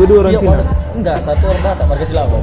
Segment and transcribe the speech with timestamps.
[0.00, 0.52] Dua-dua orang Iya, Cina.
[0.54, 2.42] orang- enggak satu orang Batak marga Silaban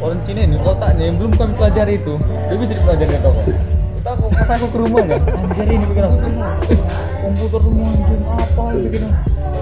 [0.00, 4.10] orang Cina ini otaknya yang belum kami pelajari itu dia bisa dipelajari di toko Kita
[4.10, 6.16] aku pas aku ke rumah kan anjir ini bikin aku
[7.22, 9.02] komputer rumah anjir apa itu bikin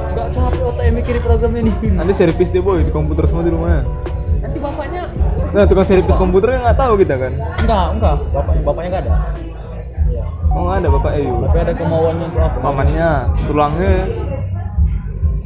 [0.05, 3.51] enggak capek otak yang mikirin program ini Nanti servis deh boy di komputer semua di
[3.51, 3.83] rumahnya.
[4.41, 5.03] Nanti bapaknya
[5.49, 7.33] Nah tukang servis komputernya nggak tahu kita kan.
[7.57, 9.15] enggak enggak bapaknya bapaknya enggak ada
[10.05, 10.25] Iya.
[10.51, 11.35] Oh nggak ada bapak Ayu.
[11.41, 13.11] tapi ada kemauannya untuk apa Pamannya,
[13.43, 13.93] tulangnya.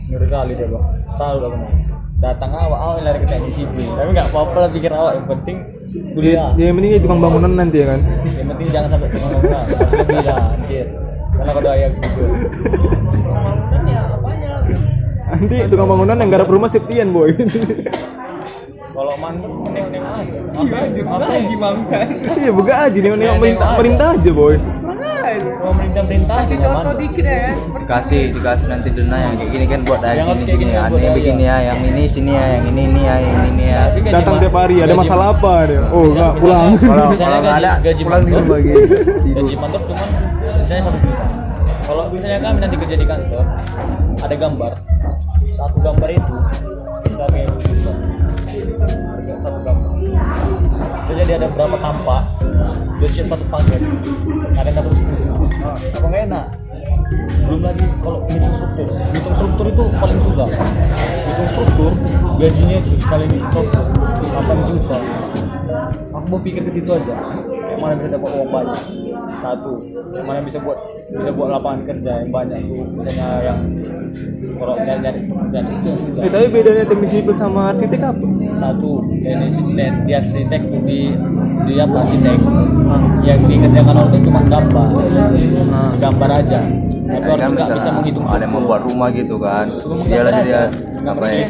[0.06, 0.78] ngeri kali coba
[1.16, 1.70] selalu aku mau
[2.16, 3.92] datang awal awal lari ke teknik sipil.
[3.92, 5.56] Tapi nggak apa-apa lah pikir awal yang penting
[6.16, 6.52] kuliah.
[6.56, 8.00] Ya, yang penting jadi tukang bangunan nanti ya kan.
[8.36, 9.64] yang penting jangan sampai tukang bangunan.
[9.92, 10.86] Lebih lah anjir.
[11.36, 12.22] Karena kalau ayah gitu.
[13.20, 14.74] Pembangunan ya apanya lagi?
[15.26, 17.30] Nanti tukang bangunan yang garap rumah Septian boy.
[18.96, 20.38] kalau mantep neng-neng aja.
[21.04, 21.96] Apa lagi bangsa.
[22.40, 24.56] Iya buka aja nih nengok perintah perintah aja boy.
[25.66, 27.56] Kalau merintah-merintah Kasih contoh dikit ya kan.
[27.82, 30.62] dikasih dikasih nanti dena yang kayak gini kan buat harus gini gini.
[30.62, 33.14] gini, ya buat ini ya, begini ya yang ini sini ya yang ini ini ya
[33.18, 33.82] yang ini ya.
[34.14, 35.82] Datang tiap hari ada masalah apa dia?
[35.90, 36.70] Oh nggak pulang.
[36.78, 38.78] kalau nggak ada pulang di rumah gitu.
[39.26, 40.08] Gaji mantap cuman
[40.62, 41.26] misalnya satu juta.
[41.82, 43.44] Kalau misalnya kami nanti kerja di kantor
[44.22, 44.72] ada gambar.
[45.50, 46.34] Satu gambar itu
[47.10, 47.50] bisa kayak
[48.86, 49.90] Harga satu gambar.
[51.02, 52.22] Misalnya dia ada berapa tampak
[52.96, 53.80] dia siap satu paket
[54.56, 55.48] ada dapat sepuluh
[55.92, 56.46] apa nggak enak
[57.46, 60.48] belum lagi kalau hitung struktur hitung struktur itu paling susah
[61.28, 61.92] hitung struktur
[62.40, 64.98] gajinya itu sekali hitung struktur 8 juta
[66.16, 67.14] aku mau pikir ke situ aja
[67.76, 68.82] yang mana bisa dapat uang banyak
[69.38, 69.72] satu
[70.16, 73.58] yang mana bisa buat bisa buat lapangan kerja yang banyak tuh misalnya yang
[74.56, 78.26] kalau nyari nyari pekerjaan itu yang susah Eh tapi bedanya teknik sipil sama arsitek apa?
[78.56, 80.98] satu dari dan di arsitek di
[81.64, 82.36] di apa arsitek
[83.22, 84.88] yang dikerjakan orang itu cuma gambar.
[85.96, 86.60] Gambar aja.
[87.06, 89.70] Tapi Ya, orang kan nggak bisa menghitung ada yang membuat rumah gitu kan.
[90.04, 90.52] Dia lah jadi
[91.06, 91.46] apa ya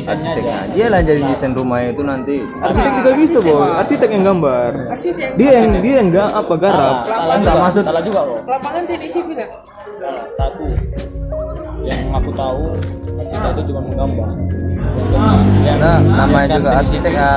[0.00, 3.68] arsiteknya dia lah jadi desain rumah itu nanti Arsitek juga bisa boy.
[3.76, 4.70] Arsitek yang gambar.
[4.88, 5.36] Arsitek.
[5.36, 6.96] Dia yang dia yang nggak apa garap.
[7.04, 9.46] salah, salah maksud- salah juga kok Lapangan teknik sipil ya.
[10.00, 10.24] Salah.
[10.32, 10.64] satu.
[11.84, 12.62] Yang aku tahu
[13.14, 14.28] arsitek itu cuma menggambar
[15.74, 17.30] nah namanya yang juga arsitek ya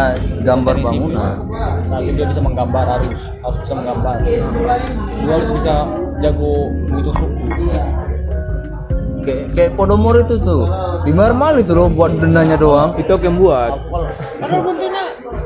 [0.46, 1.36] gambar bangunan.
[1.84, 4.16] Satu dia bisa menggambar harus harus bisa menggambar.
[4.24, 5.74] Dua harus bisa
[6.24, 7.76] jago menghitung struktur
[9.28, 10.64] kayak kayak Podomor itu tuh.
[11.04, 12.96] Di Marmal itu loh buat dendanya doang.
[12.96, 13.72] Itu aku yang buat.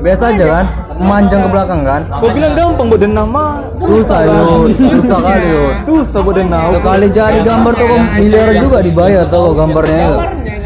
[0.02, 0.66] biasa aja kan?
[1.02, 2.02] Memanjang ke belakang kan?
[2.10, 3.52] Kau bilang gampang buat denah mah.
[3.82, 6.70] susah yuk susah kali yuk Susah buat denah.
[6.70, 9.98] sekali jadi gambar tuh miliaran juga dibayar tuh gambarnya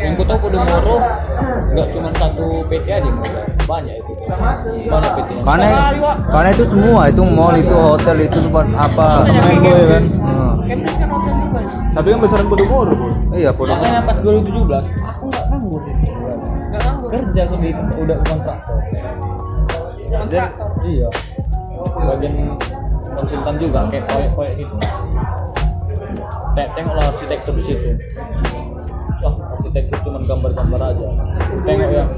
[0.04, 0.98] yang ku tahu Podomoro
[1.76, 3.44] nggak cuma satu PT aja modal.
[3.68, 4.12] banyak itu
[4.88, 5.68] banyak PT karena
[6.32, 10.04] karena itu semua itu mall itu hotel itu tempat apa Main boy kan.
[10.24, 10.54] Hmm.
[10.64, 11.74] Cambridge kan hotel juga nih.
[11.92, 13.12] Tapi kan besaran Podomoro boy.
[13.36, 14.56] iya Podomor makanya pas 2017
[15.04, 17.10] aku nggak nganggur sih Nggak nganggur.
[17.12, 18.80] kerja aku di udah kontraktor
[20.06, 20.48] dan
[20.88, 21.08] iya
[21.96, 22.34] bagian
[23.16, 24.76] konsultan juga kayak proyek-proyek gitu
[26.56, 27.90] tengoklah arsitektur di situ
[29.24, 29.32] Wah,
[29.76, 31.08] arsitektur cuma gambar-gambar aja.
[31.68, 32.10] Tengok yang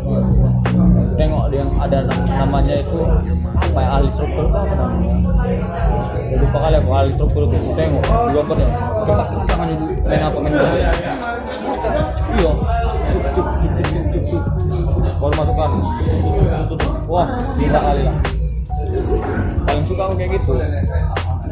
[1.17, 2.97] tengok yang ada nam- namanya itu
[3.57, 5.13] apa ya ahli struktur apa namanya.
[6.29, 8.03] Ya, lupa kali aku ahli struktur itu tengok.
[8.05, 8.67] Di gambarnya
[9.01, 10.91] coba tangannya dulu main apa main apa iya.
[15.17, 15.71] Baru masukkan
[17.09, 17.27] wah
[17.57, 18.15] tidak kali lah.
[19.65, 20.51] Paling suka aku kayak gitu.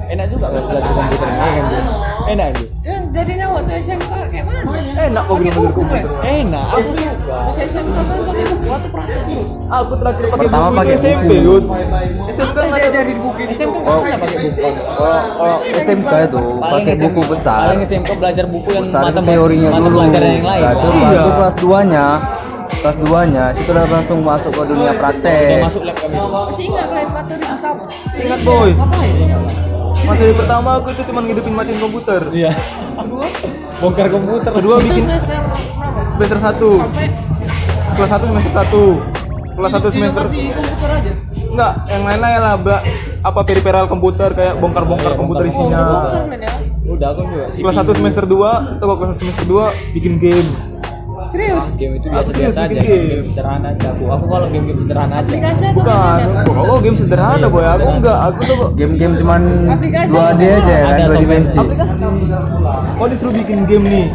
[0.05, 1.29] Enak juga kalau belajar komputer.
[1.33, 1.81] Kan dia
[2.29, 2.49] enak.
[2.61, 2.74] gitu
[3.15, 4.59] jadinya waktu SMK kayak mana?
[5.07, 6.09] Enak kau bilang belajar komputer.
[6.19, 9.49] enak aku suka Pas SMK kan pakai buku atau praktek terus.
[9.65, 11.45] Aku terakhir pakai Pertama buku pakai itu SMP buku.
[11.47, 11.63] Yud.
[12.35, 13.53] SMP kan diajari buku itu.
[13.55, 18.85] SMK kan pakai buku kalau SMK itu pakai buku besar paling SMK belajar buku yang
[18.91, 22.05] mata teorinya dulu pelajaran yang lain Nah, itu baru kelas 2 nya
[22.81, 26.15] kelas 2 nya situ udah langsung masuk ke dunia praktek masuk lab kami.
[26.19, 27.83] Masih ingat kalian materi pertama?
[28.15, 28.69] Ingat boy.
[28.75, 29.74] Ngapain?
[30.05, 32.21] Materi pertama aku itu cuma ngidupin matiin komputer.
[32.29, 32.51] Iya.
[33.81, 34.51] Bongkar komputer.
[34.53, 35.05] Kedua bikin
[36.15, 36.69] semester satu.
[37.95, 38.83] Kelas satu semester satu.
[39.55, 41.13] Kelas satu semester di komputer aja.
[41.55, 42.77] enggak yang lain-lain lah bla,
[43.23, 45.79] apa periperal komputer kayak bongkar-bongkar Iya, komputer isinya.
[46.35, 46.51] Ya.
[46.83, 47.45] Udah aku juga.
[47.55, 49.65] Kelas satu semester dua atau kelas satu semester dua
[49.95, 50.74] bikin game.
[51.35, 51.65] Serius?
[51.75, 52.87] Game itu Aku biasa-biasa serius aja.
[52.87, 53.05] game.
[53.05, 54.03] Game sederhana aja aku.
[54.07, 55.27] Aku kalau game-game sederhana aja.
[55.27, 56.19] Aplikasi atau Bukan,
[56.63, 57.65] oh game sederhana boy.
[57.67, 61.57] Aku enggak, aku tuh kok game-game cuman Aplikasi 2D aja ya kan Ada dua dimensi
[61.57, 62.01] aplikasi.
[62.95, 64.07] Kok disuruh bikin game nih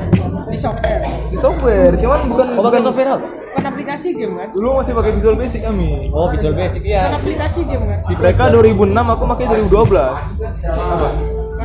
[0.48, 1.02] Di software.
[1.30, 3.26] di software, cuman bukan Oh, pakai bukan software apa?
[3.50, 4.48] Bukan aplikasi game kan?
[4.50, 5.90] dulu masih pakai Visual Basic kami.
[6.10, 7.04] Oh, Visual Basic Bukan ya.
[7.12, 7.98] aplikasi game kan?
[8.00, 10.18] Si Mereka 2006, aku pakai 2012.
[10.66, 11.08] Apa?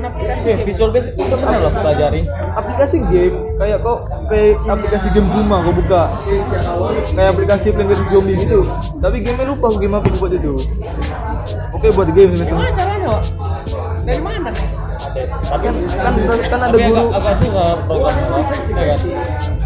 [0.06, 0.64] Aplikasi Eh, game.
[0.64, 2.22] Visual Basic itu pernah loh pelajari.
[2.54, 3.98] aplikasi game kayak kok
[4.28, 6.02] kayak aplikasi game cuma kau buka
[7.16, 8.68] kayak aplikasi Plantas Zombie gitu
[9.00, 10.54] tapi gamenya lupa aku game apa aku buat itu
[11.72, 13.16] oke buat game Gimana caranya?
[14.06, 14.50] Dari mana?
[15.16, 16.14] Tapi kan kan,
[16.52, 18.44] kan ada guru agak, agak susah programnya loh.
[18.76, 19.00] Ya kan?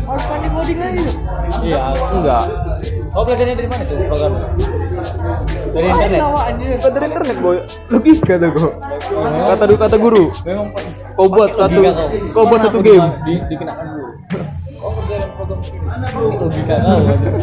[0.09, 1.03] Harus pandai coding lagi.
[1.59, 1.79] Iya.
[2.13, 2.43] enggak
[3.09, 4.47] Oh, belajarnya dari mana tuh programnya?
[5.69, 6.19] Dari internet.
[6.79, 7.57] Bukan dari internet boy
[7.89, 8.73] logika tuh kok
[9.49, 10.67] kata kata guru Memang
[11.13, 11.79] kau buat pakai satu
[12.31, 12.43] kau.
[12.47, 14.07] buat satu game di, di, dikenakan dulu.
[14.79, 15.77] Oh, kerjaan program ini.
[16.39, 16.99] logika kau.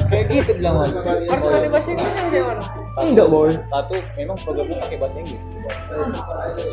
[0.08, 0.98] Kayak gitu bilang aku.
[1.04, 2.64] Harus pandai bahasa Inggris yang gimana?
[2.96, 5.44] enggak boy Satu, memang programnya pakai bahasa Inggris.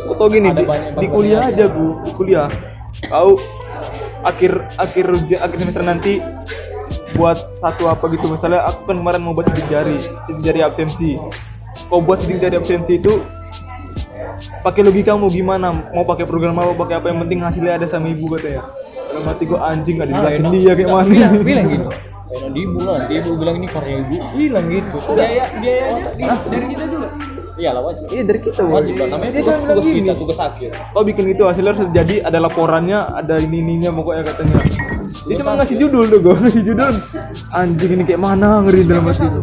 [0.08, 0.50] kau tau gini
[0.96, 2.48] di, kuliah aja bu di kuliah
[3.12, 3.36] kau
[4.24, 5.06] akhir akhir
[5.36, 6.24] akhir semester nanti
[7.14, 11.16] buat satu apa gitu misalnya aku kan kemarin mau buat sidik jari sidik jari absensi
[11.88, 13.22] kau buat sidik jari absensi itu
[14.66, 18.10] pakai logika mau gimana mau pakai program apa pakai apa yang penting hasilnya ada sama
[18.12, 18.66] ibu katanya
[19.14, 21.90] dalam hati gua anjing gak dijelasin dia kayak mana Bilang, bilang gitu.
[22.34, 24.18] Di ibu lah, di ibu bilang ini karya ibu.
[24.34, 24.98] Bilang gitu.
[25.06, 25.22] Sudah.
[25.22, 27.08] Biaya biayanya di, dari kita juga.
[27.54, 28.10] Iya lah wajib.
[28.10, 29.08] iya dari kita Wajib lah.
[29.14, 30.70] Namanya dia tugas, bilang tugas kita, tugas akhir.
[30.90, 34.58] kau bikin itu hasilnya harus jadi ada laporannya ada ini ininya pokoknya katanya
[35.24, 36.94] dia cuma ngasih judul tuh gue ngasih judul.
[37.54, 39.42] Anjing ini kayak mana ngeri dalam hati itu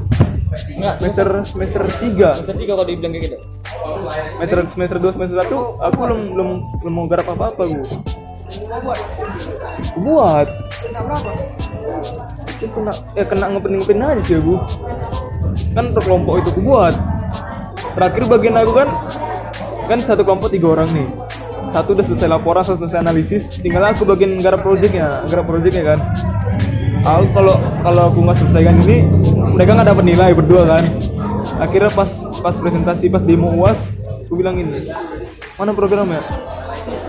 [0.51, 2.29] Enggak, semester semester tiga.
[2.35, 3.37] semester tiga kalau dibilang kayak gitu.
[4.35, 6.49] semester semester dua semester satu aku belum belum
[6.83, 7.85] belum mau garap apa apa gue
[10.03, 10.47] buat.
[10.91, 11.31] Enggak berapa?
[12.61, 14.61] itu kena ya kena ngepen ngepen aja sih bu
[15.73, 16.95] kan per kelompok itu aku buat.
[17.97, 18.89] Terakhir bagian aku kan
[19.89, 21.09] kan satu kelompok tiga orang nih
[21.71, 23.43] satu udah selesai laporan satu selesai analisis.
[23.63, 25.99] Tinggal aku bagian garap projectnya garap projectnya kan.
[27.01, 29.07] Aku kalau kalau aku nggak selesaikan ini
[29.57, 30.85] mereka nggak dapat nilai berdua kan.
[31.63, 32.11] Akhirnya pas
[32.43, 33.79] pas presentasi pas demo uas
[34.27, 34.91] aku bilang ini
[35.59, 36.23] mana programnya?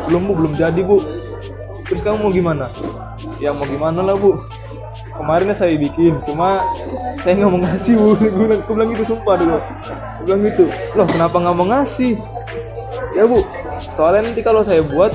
[0.09, 1.05] Belum bu belum jadi bu.
[1.85, 2.65] Terus kamu mau gimana?
[3.37, 4.41] Ya mau gimana lah bu.
[5.11, 6.63] Kemarin saya bikin cuma
[7.21, 8.09] saya nggak mau ngasih bu.
[8.65, 9.57] Aku bilang gitu sumpah dulu.
[10.17, 10.65] Aku bilang gitu
[10.97, 12.17] loh kenapa nggak mau ngasih
[13.15, 13.43] ya bu.
[13.95, 15.11] Soalnya nanti kalau saya buat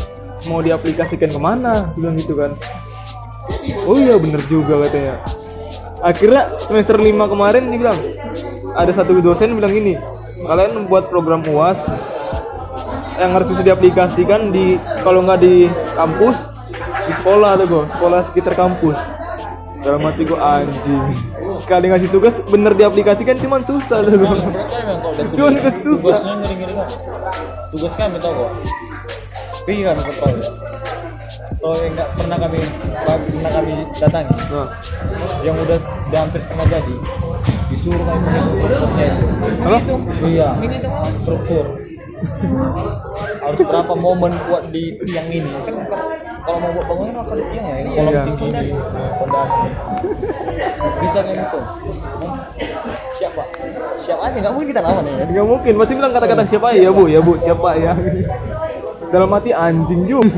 [0.50, 1.92] mau diaplikasikan ke mana?
[1.96, 2.52] Bilang gitu kan.
[3.86, 5.18] Oh iya bener juga katanya.
[6.04, 7.98] Akhirnya semester 5 kemarin dia bilang
[8.76, 9.96] ada satu dosen bilang gini
[10.44, 11.80] kalian membuat program uas
[13.16, 16.36] yang harus bisa diaplikasikan di kalau nggak di kampus
[17.08, 18.98] di sekolah tuh gue sekolah sekitar kampus.
[19.80, 21.14] Dalam hati gue anjing.
[21.62, 24.26] Sekali ngasih tugas bener diaplikasikan cuman susah tuh dari
[25.32, 26.18] Cuman tugas,
[27.66, 27.72] kan.
[27.74, 28.50] Tugas kami tau kok.
[29.66, 30.50] Tapi kan kontrol ya.
[31.56, 32.58] Kalau yang nggak pernah kami
[33.02, 34.68] pernah kami datangi, nah,
[35.42, 36.96] yang udah udah hampir setengah jadi,
[37.66, 39.26] disuruh kami menghitung strukturnya itu.
[39.58, 40.26] apa?
[40.26, 40.48] Iya.
[41.26, 41.64] Struktur
[43.36, 47.66] harus berapa momen kuat di tiang ini kan kalau- mau buat bangunan harus ada tiang
[47.66, 48.22] ya ini kolom Iya.
[48.24, 48.70] tinggi di
[49.20, 49.62] fondasi
[51.02, 51.60] bisa kan itu
[53.12, 53.46] siap pak
[53.96, 54.36] siap aja?
[54.36, 55.24] Nggak mungkin kita lawan ya.
[55.26, 55.72] Nggak mungkin.
[55.80, 57.04] Pasti bilang kata-kata siapa ya bu.
[57.08, 57.32] Ya bu.
[57.40, 57.92] Siapa ya?
[59.10, 60.28] Dalam hati anjing juga.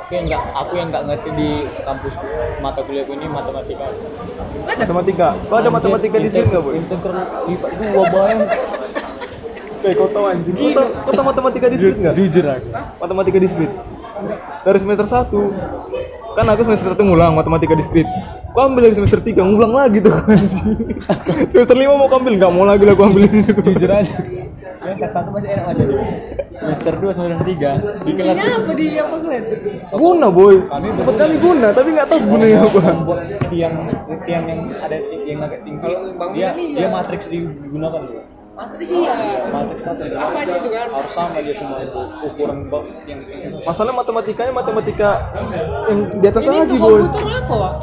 [0.00, 1.48] Aku yang nggak aku yang nggak ngerti di
[1.86, 2.14] kampus
[2.58, 3.86] mata kuliahku ini matematika.
[4.66, 5.28] Matematika.
[5.46, 6.70] Kok ada matematika di sini nggak bu?
[6.74, 8.40] Integral lipat dua bayang
[9.80, 10.54] kayak kau tahu anjing.
[10.58, 12.14] Kau tahu kau tahu matematika di sini nggak?
[12.18, 12.68] Jujur aku.
[12.98, 13.72] Matematika diskrit
[14.60, 18.04] dari semester 1 kan aku semester 1 ngulang matematika diskrit
[18.50, 20.78] Kau ambil dari semester 3 ngulang lagi tuh anjing.
[21.50, 24.14] Semester 5 mau ambil nggak mau lagi lah aku ambil itu jujur aja.
[24.80, 25.84] Semester satu masih enak aja.
[26.56, 27.70] Semester dua semester tiga.
[28.00, 29.44] Di kelas apa di apa kalian?
[29.92, 30.56] guna boy.
[30.66, 32.80] Tempat kami guna tapi nggak tahu gunanya apa.
[32.96, 33.74] membuat tiang
[34.24, 35.88] tiang yang ada yang agak tinggi.
[36.36, 38.24] Dia dia matriks digunakan loh
[38.60, 39.16] Matri sih ya.
[40.20, 40.86] Apa aja itu kan?
[40.92, 41.96] harus sama dia semua itu
[42.28, 43.20] ukuran bak yang
[43.64, 45.10] masalah matematikanya matematika
[45.88, 47.08] yang di atas Ini lagi Wak?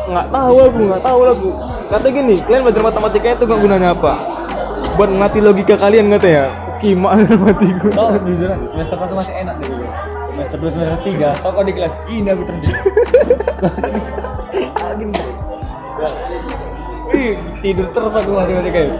[0.05, 1.50] nggak tahu aku nggak tahu aku
[1.89, 4.13] kata gini kalian belajar matematika itu nggak gunanya apa
[4.93, 6.46] buat ngelatih logika kalian kata ya
[6.77, 9.74] kima matiku Oh, jujur semester satu masih enak deh.
[10.29, 12.77] Semester dua, semester tiga, tau kok di kelas ini aku terjun.
[14.98, 15.13] Gini.
[17.65, 18.98] Tidur terus aku matematika itu.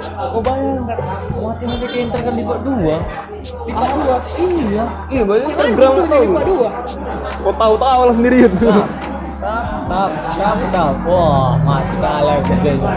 [0.00, 0.98] Kau bayangkan,
[1.36, 2.96] matematika inter kan di bawah dua.
[3.40, 4.84] Di bawah dua, iya.
[5.12, 6.68] iya banyak tahu jadi Pak Dua.
[7.40, 8.68] kau tahu tahu lah sendiri itu
[9.40, 10.94] Tap, tap, tap, tap.
[11.08, 12.92] Wah, mati kalah kerjanya.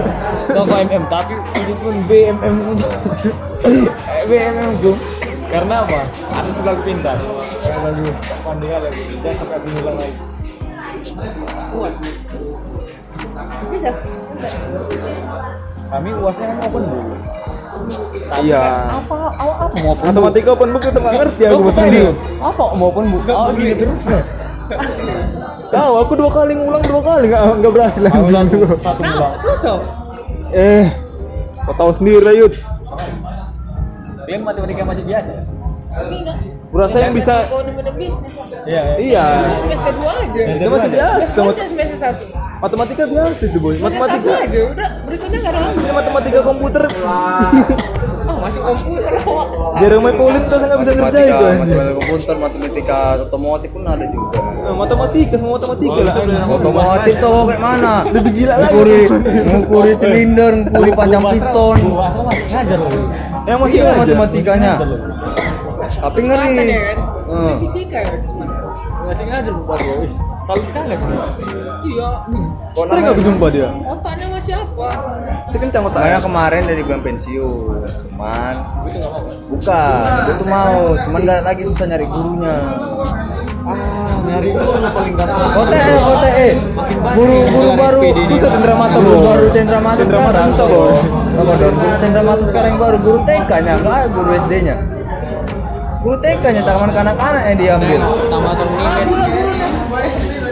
[0.52, 2.56] Kau MM, tapi itu pun BMM
[4.28, 4.96] BMM tuh.
[5.48, 6.02] Karena apa?
[6.36, 7.18] Ada sebelah aku pintar.
[7.64, 8.12] Karena dulu
[8.44, 8.90] pandai aku.
[9.24, 10.16] Jangan sampai aku ngulang lagi.
[13.72, 13.92] Bisa.
[15.86, 17.06] Kami uasnya kan open book.
[18.40, 20.08] iya Apa, apa, apa mau open book?
[20.08, 22.14] matematika open book itu nggak ngerti aku percaya sendiri dulu?
[22.42, 23.24] Apa mau open book?
[23.30, 24.02] Oh, gini terus.
[25.70, 28.30] tahu aku dua kali ngulang dua kali nggak nggak berhasil anjing.
[28.32, 29.32] satu, satu Nah, bulan.
[29.38, 29.78] susah.
[30.52, 30.86] eh
[31.60, 32.54] kau tahu sendiri lah Yud
[34.16, 35.44] Kalian matematika masih biasa ya?
[35.90, 36.38] Tapi enggak.
[36.70, 38.34] Berasa yang bisa Ekonomi dan bisnis.
[38.64, 39.26] Iya, iya.
[39.46, 40.42] iya Semester dua aja.
[40.48, 42.26] itu masih biasa Semester Mat- semester satu.
[42.64, 44.60] Matematika biasa itu boy satu matematika aja.
[44.66, 45.78] Udah berikutnya nggak ada lagi.
[45.78, 46.84] ini matematika komputer
[48.24, 49.14] Oh, masih komputer.
[49.20, 49.48] Wak.
[49.84, 54.76] Jeremy Pauline tuh nggak bisa ngerjain itu matematika komputer matematika otomotif pun ada juga Nah,
[54.80, 56.40] matematika semua matematika lah anjing.
[56.48, 59.02] otomotif tuh kayak mana lebih gila lagi ngukuri
[59.44, 61.78] ngukuri silinder ngukuri panjang piston
[62.48, 62.92] ngajar loh.
[63.44, 64.00] yang masih iya ngajar.
[64.00, 66.98] matematikanya Ngajar tapi ngeri ya kan?
[67.28, 68.16] Ini fisika ya.
[69.04, 70.16] Masih ngajar Bu Pak Wis.
[70.44, 71.08] Salut kali aku.
[71.88, 72.10] Iya.
[72.84, 74.88] sering nggak berjumpa dia Otaknya masih apa?
[75.48, 78.56] sekencang otaknya kemarin dari bilang pensiun, cuman
[78.90, 79.12] enggak
[79.54, 82.56] bukan, dia tuh mau, cuman nggak lagi susah nyari gurunya.
[83.64, 85.48] Ah, nyari guru paling gampang.
[85.54, 86.48] OTE, OTE,
[87.14, 90.50] guru guru baru susah cendera mata guru baru cendera mata Cendera mata sekarang.
[90.58, 90.94] susah, Boy.
[91.38, 91.76] Apa dong?
[92.02, 94.76] Cendera mata sekarang yang baru guru TK-nya, nggak ada guru SD-nya.
[96.04, 98.02] Guru TK-nya taman kanak-kanak yang diambil.
[98.28, 99.53] Tamatan Unimed.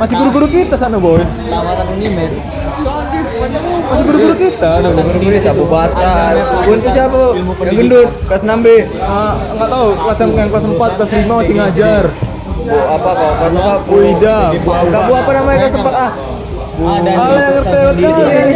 [0.02, 2.32] Masih guru-guru kita sana boy Tamatan Unimed.
[3.86, 4.98] masih guru-guru kita boy.
[4.98, 6.34] Guru-guru itu Abu Basar.
[6.66, 7.24] Guru itu siapa?
[7.70, 8.68] Yang gendut, kelas 6B.
[8.98, 12.04] Ah, nggak tahu kelas yang kelas 4 kelas 5 masih ngajar
[12.62, 13.34] Bu apa kok?
[13.38, 13.74] Kelas apa?
[13.86, 16.12] Bu Ida Bu Enggak bu apa namanya kelas 4 ah?
[16.82, 17.78] Ada yang ngerti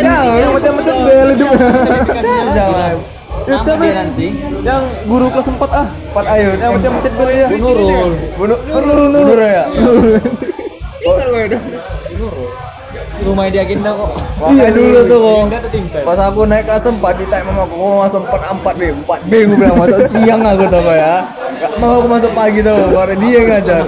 [0.01, 1.29] kali yang macam-macam bel
[2.57, 2.95] Jangan.
[3.45, 3.85] Ya, siapa?
[3.85, 4.27] nanti.
[4.65, 6.49] yang guru kelas 4 ah 4 ayo.
[6.57, 8.11] yang macam-macam bel ya Bu Nurul.
[8.73, 9.65] Nurul Nurul ya.
[11.05, 11.65] Tinggal gue dong.
[13.15, 14.11] Rumah dia agenda kok.
[14.41, 15.41] Makanya dulu tuh kok.
[15.45, 16.01] Enggak ada tingkat.
[16.03, 19.33] Pas aku naik kelas 4 di mama aku mau masuk 4 4 B, 4 B
[19.45, 21.13] gue bilang masuk siang aku tuh ya.
[21.55, 23.83] Gak mau aku masuk pagi tuh, baru dia yang ngajar.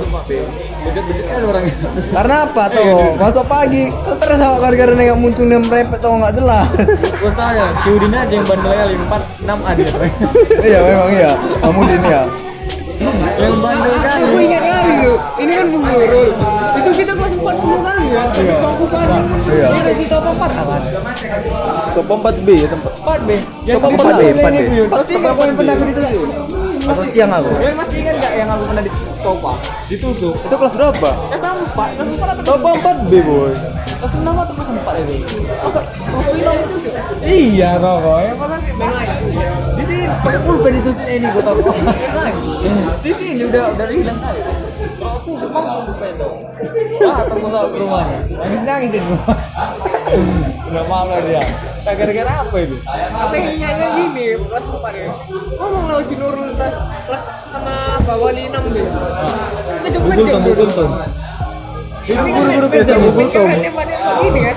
[0.87, 1.75] Bejat-bejat kan orangnya.
[2.15, 2.95] Karena apa tuh?
[3.19, 3.83] Masuk pagi,
[4.23, 6.69] terus awak gara-gara nengok muncul dan merepet tuh nggak jelas.
[7.19, 9.83] Gue tanya, si Udin aja yang bandel kali 4 6 ada.
[10.63, 12.21] iya memang iya, kamu din ya.
[13.35, 14.23] Yang bandel kali.
[14.23, 15.17] Aku ingat kali tuh.
[15.43, 16.29] Ini kan Bu Nurul.
[16.31, 16.56] Itu
[16.97, 18.21] kita kelas 40 kali ya.
[18.33, 19.25] Di bangku paling.
[19.47, 19.67] Iya.
[19.69, 20.75] Dia kasih top 4 apa?
[21.93, 23.31] top 4 B ya tempat 4 B.
[23.65, 24.59] Yang Top 4B, 4B.
[24.89, 26.27] Pasti enggak kau yang pernah ditusuk.
[26.87, 27.51] Masuk siang aku.
[27.51, 29.53] Kalian masih ingat enggak yang aku pernah ditopa?
[29.91, 30.35] Ditusuk.
[30.39, 33.51] itu kelas berapa Kelas 4, kelas 4 atau top 4 B boy
[33.97, 35.15] kelas 6 atau kelas 4 itu?
[35.63, 36.93] Masa kelas 6 ditusuk?
[37.25, 37.97] Iya, kok.
[38.23, 38.71] Yang mana sih?
[39.77, 40.03] Di sini
[40.45, 41.59] pulpen ditusuk ini gua tahu.
[43.03, 44.41] Di sini udah udah hilang kali.
[45.27, 46.39] Aku langsung pulpen dong.
[47.03, 48.19] Ah, tunggu sampai ke rumahnya.
[48.31, 49.35] Nangis nangis di rumah.
[50.71, 51.43] Udah malu dia.
[51.83, 52.75] Nah, gara-gara apa itu?
[52.87, 54.47] Apa yang nyanyi gini 4
[54.95, 55.11] ya?
[55.59, 58.87] Ngomong lah si Nurul kelas sama Wali 6 deh.
[60.47, 60.91] Google Tom.
[62.07, 64.55] itu guru-guru biasa guru tom Kan tembaknya begini kan.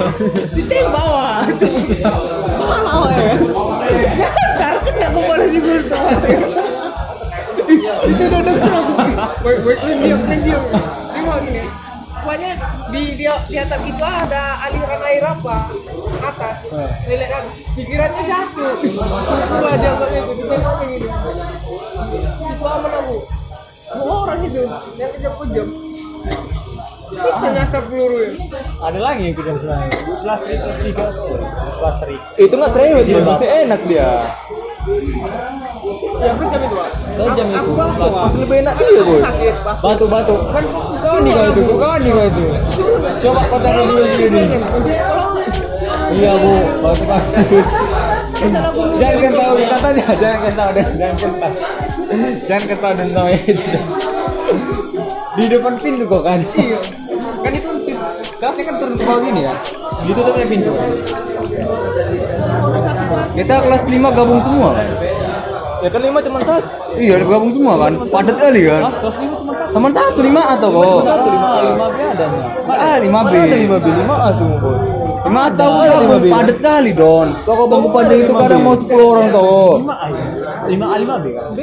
[0.54, 1.42] Ditembak bawah.
[2.62, 3.34] Malah ya.
[4.22, 6.69] Dasar kan kok boleh digulung.
[7.78, 8.92] Itu udah denger aku.
[9.44, 10.64] Baik baik kalian diam diam.
[10.70, 11.62] Dia mau gini.
[12.20, 12.50] Pokoknya
[12.92, 15.56] di di di atap itu ada aliran air apa
[16.20, 16.58] atas
[17.08, 20.98] lihat kan pikirannya satu cukup aja kok itu ditengok ini
[22.36, 23.16] situ aman aku
[23.90, 24.62] dua orang itu
[25.00, 25.68] yang kejam kejam
[27.10, 28.30] bisa nyasar peluru ya
[28.80, 29.56] Ada lagi yang kejam.
[30.22, 31.74] Selas trik, kelas 3.
[31.74, 32.20] Selas trik.
[32.38, 34.10] itu nggak cerewet boy masih enak dia
[36.20, 36.88] yang kejam itu Pak.
[37.20, 37.82] Aku- itu.
[37.82, 39.74] aku masih lebih enak dia boy sakit Pak.
[39.82, 40.64] Batu batu kan
[41.00, 42.44] kau nih kau itu, kau nih kau itu.
[43.20, 44.40] Coba kau taruh dulu dulu.
[46.10, 47.58] Iya bu, batu batu.
[48.40, 51.54] salah guru Jangan kasih tahu katanya, jangan kasih tahu dan jangan kasih tahu.
[52.48, 53.64] Jangan kasih tahu dan namanya itu.
[55.30, 56.40] Di depan pintu kok kan.
[57.40, 58.06] Kan itu pintu.
[58.40, 59.54] Kan turun ke bawah gini ya.
[60.08, 60.72] Ditutup ya pintu.
[63.30, 64.86] Kita kelas 5 gabung semua kan?
[65.80, 66.68] Ya kan lima cuma satu.
[66.94, 67.92] Iya, gabung semua kan.
[68.04, 68.82] Padat kali kan.
[68.92, 71.00] kelas lima cuma satu Sama satu lima atau kok?
[71.02, 71.60] Satu lima A.
[71.64, 73.32] lima B adanya Ah, lima B.
[73.34, 74.76] Ada lima B lima A semua boy.
[75.20, 76.26] Lima tahu lima gabung B.
[76.28, 77.28] padat kali Don.
[77.42, 79.72] Kok bangku panjang itu Lima kadang mau 10 orang tuh.
[79.78, 80.24] lima A ya
[80.66, 81.60] lima A lima B kan B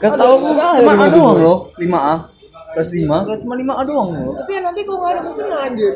[0.00, 2.14] Kasih tahu aku cuma lima A doang loh, 5A.
[2.70, 4.32] Kelas 5, kelas cuma 5A doang loh.
[4.38, 5.92] tapi anak B kok nggak ada ku kenal anjir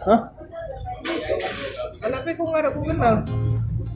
[0.00, 0.20] Hah?
[2.00, 3.14] anak B kok nggak ada ku kenal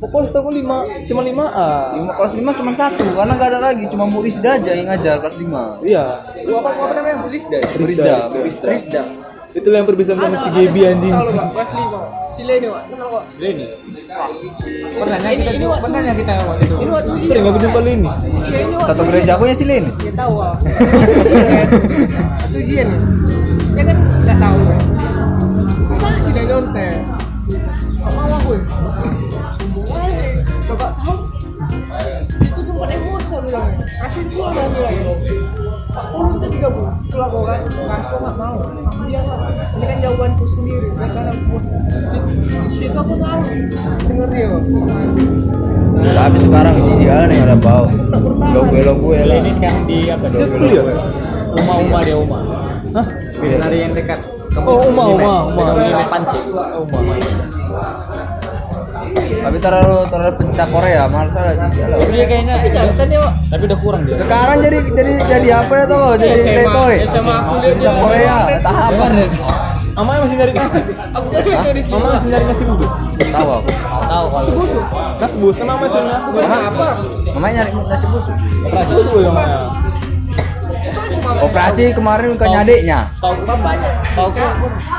[0.04, 1.96] Pokoknya setahu aku lima cuma lima A.
[1.96, 5.16] Lima kelas 5 cuma satu karena nggak ada lagi, cuma Bu Rizda aja yang ngajar
[5.16, 5.80] kelas 5.
[5.80, 6.04] Iya.
[6.44, 7.66] lu apa apa namanya Bu Lisda ya?
[7.72, 8.14] Bu Rizda.
[8.68, 9.02] Rizda.
[9.54, 11.14] Itulah yang berbisa sama si Gebi anjing.
[11.14, 12.00] Kelas lima
[12.34, 13.66] si Leni pak kenal kok ini
[14.98, 18.08] pernahnya kita juga pernahnya kita waktu itu ini waktu itu Sering aku jumpa ini.
[18.50, 19.84] iya Satu gereja aku ya si Len.
[20.02, 20.54] ya tahu ah
[22.50, 22.88] itu ujian
[23.78, 23.96] ya kan
[24.26, 24.58] nggak tahu
[25.94, 26.90] masih dari nyontek
[28.02, 28.62] aku ya
[30.74, 30.88] coba.
[30.98, 31.16] Tahu
[32.42, 33.70] itu sempat emosi aku bilang
[34.02, 35.02] akhirnya keluar lagi lagi
[35.94, 36.94] Pak Pulun tuh tiga bulan.
[37.06, 37.60] Keluar kok kan.
[37.86, 38.58] Mas kok nggak mau.
[39.06, 39.38] Dia lah
[39.78, 41.56] ini kan jawabanku sendiri dan karena aku.
[42.74, 43.46] Situ, aku salah.
[44.02, 44.62] Denger dia kok
[45.94, 47.86] Tapi sekarang dia nih ada bau.
[48.50, 49.38] Lo gue lo gue lah.
[49.38, 50.84] ini sekarang di apa Dia kuliah.
[51.54, 52.38] Uma Uma dia Uma.
[52.98, 53.06] Hah?
[53.38, 54.18] dari yang dekat.
[54.58, 55.64] Oh, Uma, Uma, Uma.
[55.78, 57.14] Uma Pance Uma.
[59.14, 61.20] Tapi terlalu terlalu pencinta Korea, dia
[61.86, 61.98] lah.
[62.00, 63.32] tapi kayaknya tapi jangan dia Pak.
[63.52, 66.06] tapi udah kurang dia Sekarang jadi jadi jadi apa ya tuh?
[66.18, 66.94] Jadi SMA playboy.
[67.06, 69.06] SMA aku dia Korea, tahap apa?
[69.94, 70.80] Amanya masih nyari nasi.
[71.14, 71.42] aku kan
[71.86, 72.90] Mama masih nyari nasi busuk.
[73.30, 73.70] Tahu aku.
[74.10, 74.66] tahu kalau
[75.22, 76.50] Nasi busuk kan namanya sering nasi busuk.
[76.50, 76.88] apa
[77.38, 78.36] Mamanya nyari nasi busuk.
[78.74, 79.30] Nasi busuk ya.
[81.24, 82.98] Operasi kemarin bukannya adiknya.
[83.22, 84.52] tahu bapaknya tahu kok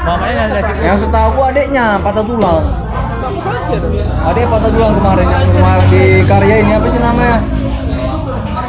[0.05, 2.65] mamanya yang ngasih Yang setahu aku adiknya patah tulang.
[3.25, 3.93] Kamu kasih ya dong
[4.25, 7.37] Adik patah tulang kemarin yang rumah di karya ini apa sih namanya?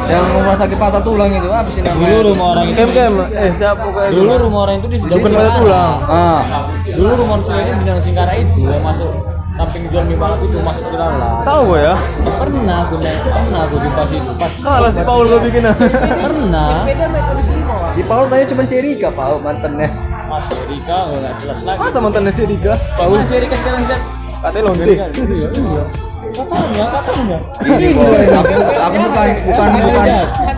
[0.07, 2.07] Yang rumah sakit patah tulang itu apa sih namanya?
[2.07, 3.13] dulu rumah orang itu Kem kem.
[3.29, 5.57] Eh siapa kayak dulu rumah orang itu di pernah Singkara.
[5.57, 5.93] pulang.
[6.07, 6.41] Ah,
[6.87, 9.11] dulu rumah manusia itu di dalam Singkara itu yang masuk
[9.53, 11.95] samping jual mie balap itu masuk ke dalam Tahu gua ya.
[12.37, 15.63] pernah aku lihat- pernah aku jumpa situ pas Kalah si Paul gua bikin.
[15.65, 17.41] pernah beda metode
[17.89, 19.89] si Paul tanya cuma si Erika, Paul mantannya.
[20.27, 22.73] Mas Erika nggak jelas lagi Masa mantannya si Rika?
[22.93, 24.01] Paul Mas Erika sekarang Zat
[24.37, 24.83] Katanya lonte.
[24.85, 25.83] iya iya
[26.27, 27.87] katanya katanya Ini
[28.29, 30.07] aku, aku bukan bukan bukan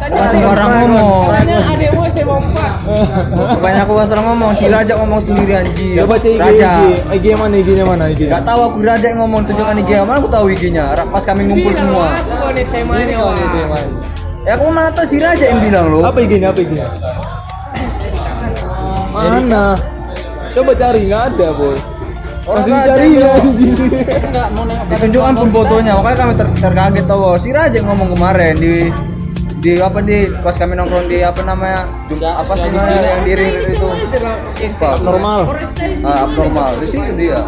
[0.10, 1.24] bukan sembarang ngomong.
[1.30, 6.04] katanya adekmu SMA 4 Bukannya aku asal ngomong, si Raja ngomong sendiri anjir.
[6.04, 6.70] Baca IG Raja.
[6.82, 7.22] IG.
[7.22, 8.22] IG mana IG-nya mana IG?
[8.28, 10.84] Gak tahu aku Raja yang ngomong tunjukkan IG mana aku tahu IG-nya.
[10.92, 12.08] Ra- Pas kami ngumpul semua.
[12.18, 12.96] aku kan SMA
[14.42, 16.02] Ya aku mana tahu si Raja yang bilang loh.
[16.02, 16.50] Apa IG-nya?
[16.50, 16.88] Apa IG-nya?
[19.10, 19.66] Mana?
[20.50, 21.78] Coba cari nggak ada boy.
[22.50, 23.74] Orang Masih cari anjing.
[24.26, 28.10] enggak mau nengok Ditunjukkan pun fotonya, makanya kami ter terkaget tahu si Raja yang ngomong
[28.12, 28.74] kemarin di
[29.60, 33.06] di apa di pas kami nongkrong di apa namanya Jum- Ya, apa si sih namanya
[33.06, 33.88] yang diri itu.
[34.80, 34.98] Apa?
[35.00, 35.40] Normal.
[36.02, 36.72] Ah, abnormal.
[36.80, 37.40] Di situ dia.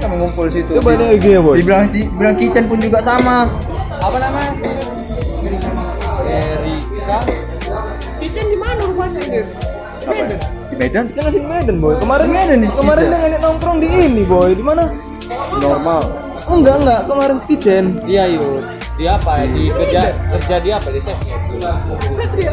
[0.00, 0.70] Kami ngumpul di situ.
[0.74, 1.54] Coba ada IG-nya boy.
[1.56, 3.46] dibilang bilang kitchen pun juga sama.
[3.94, 4.50] Apa namanya?
[6.26, 7.18] Erika.
[8.18, 9.46] Kitchen di mana rumahnya anjir?
[10.74, 11.04] Di Medan.
[11.06, 11.94] di Kita masih di Medan boy.
[12.02, 13.14] Kemarin Di Medan di kemarin Kitchen.
[13.14, 14.50] dia ngajak nongkrong di ini boy.
[14.58, 14.84] Di mana?
[15.62, 16.02] normal
[16.50, 17.00] Enggak enggak.
[17.06, 17.84] Kemarin di kitchen.
[18.02, 18.58] dia yuk
[18.94, 21.18] dia apa di kerja kerja dia apa di chef
[22.10, 22.52] Chef dia.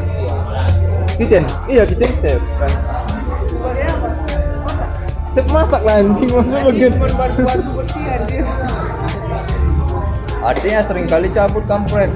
[1.17, 1.43] Kitchen.
[1.65, 2.71] Iya kitchen chef kan.
[2.71, 4.09] Apa?
[4.69, 4.89] Masak.
[5.33, 6.93] Chef masak lah anjing masa bagian.
[10.41, 12.09] Artinya sering kali cabut kampret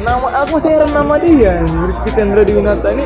[0.00, 1.60] Nama aku masih heran nama dia.
[1.64, 3.04] Rizky Chandra di Winata ini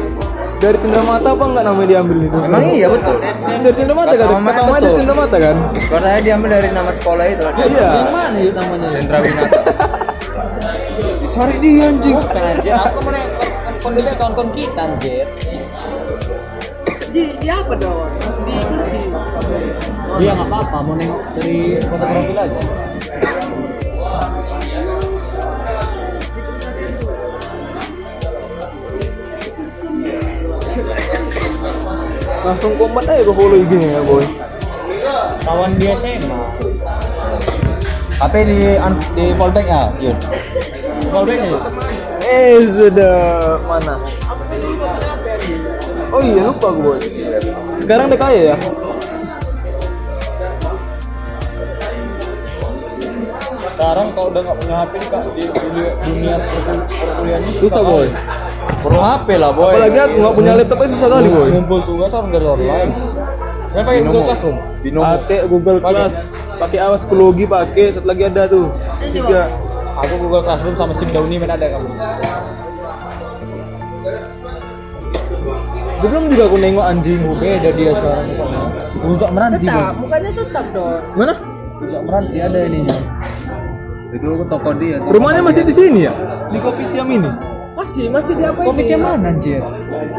[0.65, 2.37] dari Cendra Mata apa enggak namanya diambil itu?
[2.39, 3.17] memang iya betul
[3.61, 4.41] Dari Cendra Mata Kata kan?
[4.41, 4.97] Kata mamanya betul.
[4.97, 5.57] Cendra Mata kan?
[5.85, 7.91] katanya diambil dari nama sekolah itu Iya.
[8.09, 9.61] mana yuk namanya Cendra Winata
[11.35, 13.35] cari dia anjing bukan anjir aku kon-
[13.83, 15.27] kondisi kawan-kawan kita anjir
[17.11, 18.11] Di, di apa dong?
[18.43, 19.01] Di kunci.
[20.17, 22.61] dia nggak apa-apa mau nengok dari kota profil aja
[32.45, 34.25] Langsung kombat aja ke follow IG-nya ya boy.
[35.45, 36.41] kawan dia SMA
[38.17, 38.59] HP di
[39.13, 40.17] di fallback ya Yun
[41.13, 41.63] callbacknya yuk
[42.25, 44.01] Eh sudah mana?
[46.09, 46.99] Oh iya lupa gue boy.
[47.77, 48.57] Sekarang udah kaya ya?
[53.75, 58.07] sekarang kalau udah nggak punya HP nih kak di dunia, dunia perkul- perkuliahan susah boy
[58.85, 59.73] Pro HP lah boy.
[59.73, 61.49] apalagi aku nggak punya laptop aja susah kali boy.
[61.57, 62.91] Ngumpul tugas harus dari online.
[63.73, 65.05] Kan pakai Google Classroom Binomo.
[65.09, 66.15] AT Google Class
[66.61, 68.69] pakai awas psikologi pakai satu lagi ada tuh.
[69.01, 69.49] Tiga.
[70.05, 71.89] Aku Google Classroom sama Sim Downy men ada kamu.
[76.05, 77.21] Belum juga aku nengok anjing.
[77.41, 78.29] Beda dia sekarang.
[79.05, 81.35] Bujak meranti tetap bang mukanya tetap dong mana?
[81.77, 82.97] Bujak meranti ada ininya
[84.15, 84.97] Itu aku toko dia.
[85.03, 85.13] tuh.
[85.13, 86.13] rumahnya masih di sini ya?
[86.49, 87.29] Di kopi tiam ini
[87.85, 89.05] masih masih di apa komiknya ini?
[89.05, 89.61] mana anjir?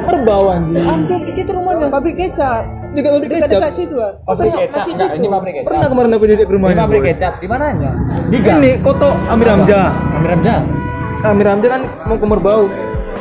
[0.06, 1.90] Merbau anjing anjir di situ rumahnya.
[1.90, 2.64] Pabrik kecap.
[2.94, 3.50] Di dekat kecap?
[3.50, 4.86] dekat situ kan pabrik kecap?
[4.86, 5.18] enggak situ.
[5.18, 5.70] ini pabrik kecap.
[5.74, 7.10] Pernah kemarin aku jadi ke ini rumahnya pabrik boy.
[7.10, 7.92] kecap di mananya?
[8.30, 9.88] Di ini Koto Amir Hamzah.
[10.14, 10.60] Amir Hamzah?
[11.26, 12.64] Amir Hamzah kan mau ke Merbau.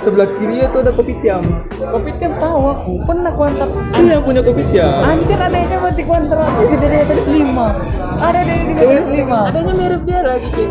[0.05, 1.41] Sebelah kiri itu ada kopi tiam.
[1.81, 2.93] Kopi tiap tahu aku.
[3.09, 3.69] Pernah aku antar.
[3.97, 5.01] Iya punya kopi tiam.
[5.01, 6.61] Anjir adanya berarti aku antar aku.
[6.69, 7.69] Gede dari atas lima
[8.21, 10.65] ada dari di atas lima adanya mirip dia lagi.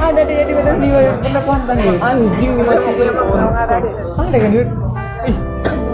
[0.00, 3.08] Ada dari di atas lima pernah aku antar nih anjing dimatiin
[4.16, 4.68] ada kan Yud
[5.20, 5.36] ih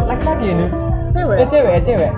[0.07, 0.67] laki-laki ini.
[1.11, 1.37] Cewek?
[1.43, 2.13] Eh cewek eh cewek.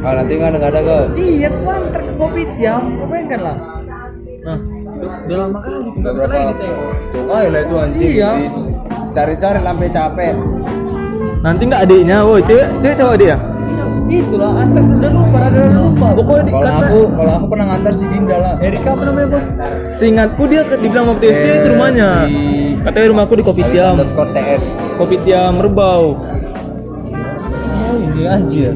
[0.00, 1.02] Ah nanti nggak ada nggak ada kau.
[1.18, 3.56] iya aku antar ke kopi tiam kan lah?
[4.40, 4.58] Nah
[5.00, 6.38] udah lama kali Nggak berapa.
[7.12, 8.10] Tuh kali lah itu anjing.
[8.16, 8.30] Iya.
[8.40, 8.78] Di-
[9.10, 10.34] Cari-cari sampai capek.
[11.42, 12.40] nanti nggak adiknya woi.
[12.46, 13.36] Cewek cewek cowok dia
[14.12, 17.66] itulah antar udah lupa ada udah lupa pokoknya di, Kalau kata aku kalau aku pernah
[17.68, 18.54] ngantar si Dinda lah.
[18.58, 19.44] Erika apa namanya bang
[19.94, 22.10] seingatku dia ke- dibilang waktu SD itu rumahnya
[22.80, 24.60] katanya rumahku di kopi tiam Underscore TR.
[24.96, 26.04] kopi tiam Merbau
[27.70, 28.72] oh ini anjir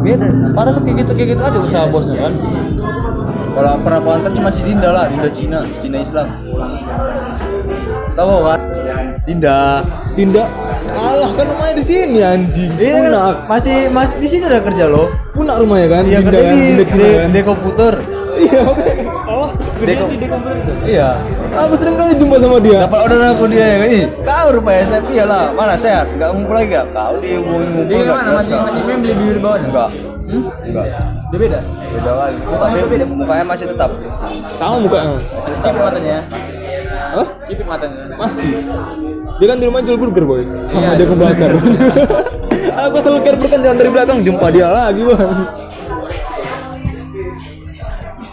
[0.00, 2.34] beda padahal kayak gitu kayak gitu aja usaha bosnya kan
[3.50, 6.22] Kalau pernah aku antar cuma si Dinda lah, Dinda Cina, Cina Islam.
[8.14, 8.60] Tahu kan?
[9.26, 9.82] Dinda.
[10.14, 10.44] Dinda
[11.40, 15.08] kan rumahnya di sini anjing Iya, punak masih masih di sini udah kerja loh.
[15.32, 17.94] punak rumahnya kan Iya kerja kan di di, kan di komputer.
[18.36, 19.04] iya makanya.
[19.80, 20.04] Deko.
[20.82, 21.08] Iya.
[21.50, 24.02] aku sering kali jumpa sama dia Dapat orderan aku dia yang ini.
[24.20, 25.48] Kau rupanya saya iya lah.
[25.50, 26.04] Mana sehat?
[26.12, 26.84] Enggak ngumpul lagi ya?
[26.86, 29.88] Kau dihubungin ngumpul dia nggak mana masih masih mem beli bibir bawahnya Enggak.
[30.60, 30.86] Enggak.
[31.26, 31.58] dia beda
[31.90, 32.36] Beda kali.
[32.44, 33.04] Mukanya beda.
[33.08, 33.90] Mukanya masih tetap.
[34.54, 36.16] sama mukanya cipit matanya
[37.10, 37.26] Hah?
[37.42, 38.50] cipit matanya masih
[39.40, 40.42] dia kan di rumah jual burger boy.
[40.68, 41.50] Sama Iya, dia kebakar.
[42.80, 45.32] aku selalu kan jalan dari belakang jumpa dia lagi bang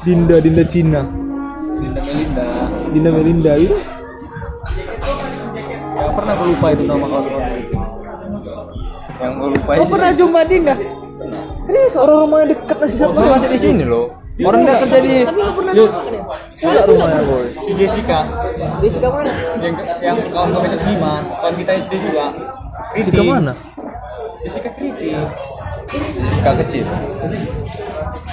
[0.08, 1.02] Dinda Dinda Cina.
[1.78, 2.46] Linda Melinda.
[2.92, 3.76] Dinda Melinda itu
[5.98, 7.52] Gak pernah gue lupa itu nama kawan-kawan
[9.18, 10.76] Yang gue lupa oh pernah jumpa Dinda?
[11.68, 13.06] Serius orang rumahnya dekat aja.
[13.12, 14.27] Dia masih di sini loh.
[14.38, 16.24] Orang dia kerja di tapi nggak pernah Yud, nongkrong ya?
[16.54, 18.20] Sudah rumahnya boy si Jessica.
[18.78, 19.32] Jessica mana?
[19.58, 22.26] Yang yang kawan kawan itu lima kawan kita SD juga.
[22.94, 23.54] Si ke mana?
[24.46, 25.10] Jessica Kriti
[26.22, 26.86] Jessica kecil.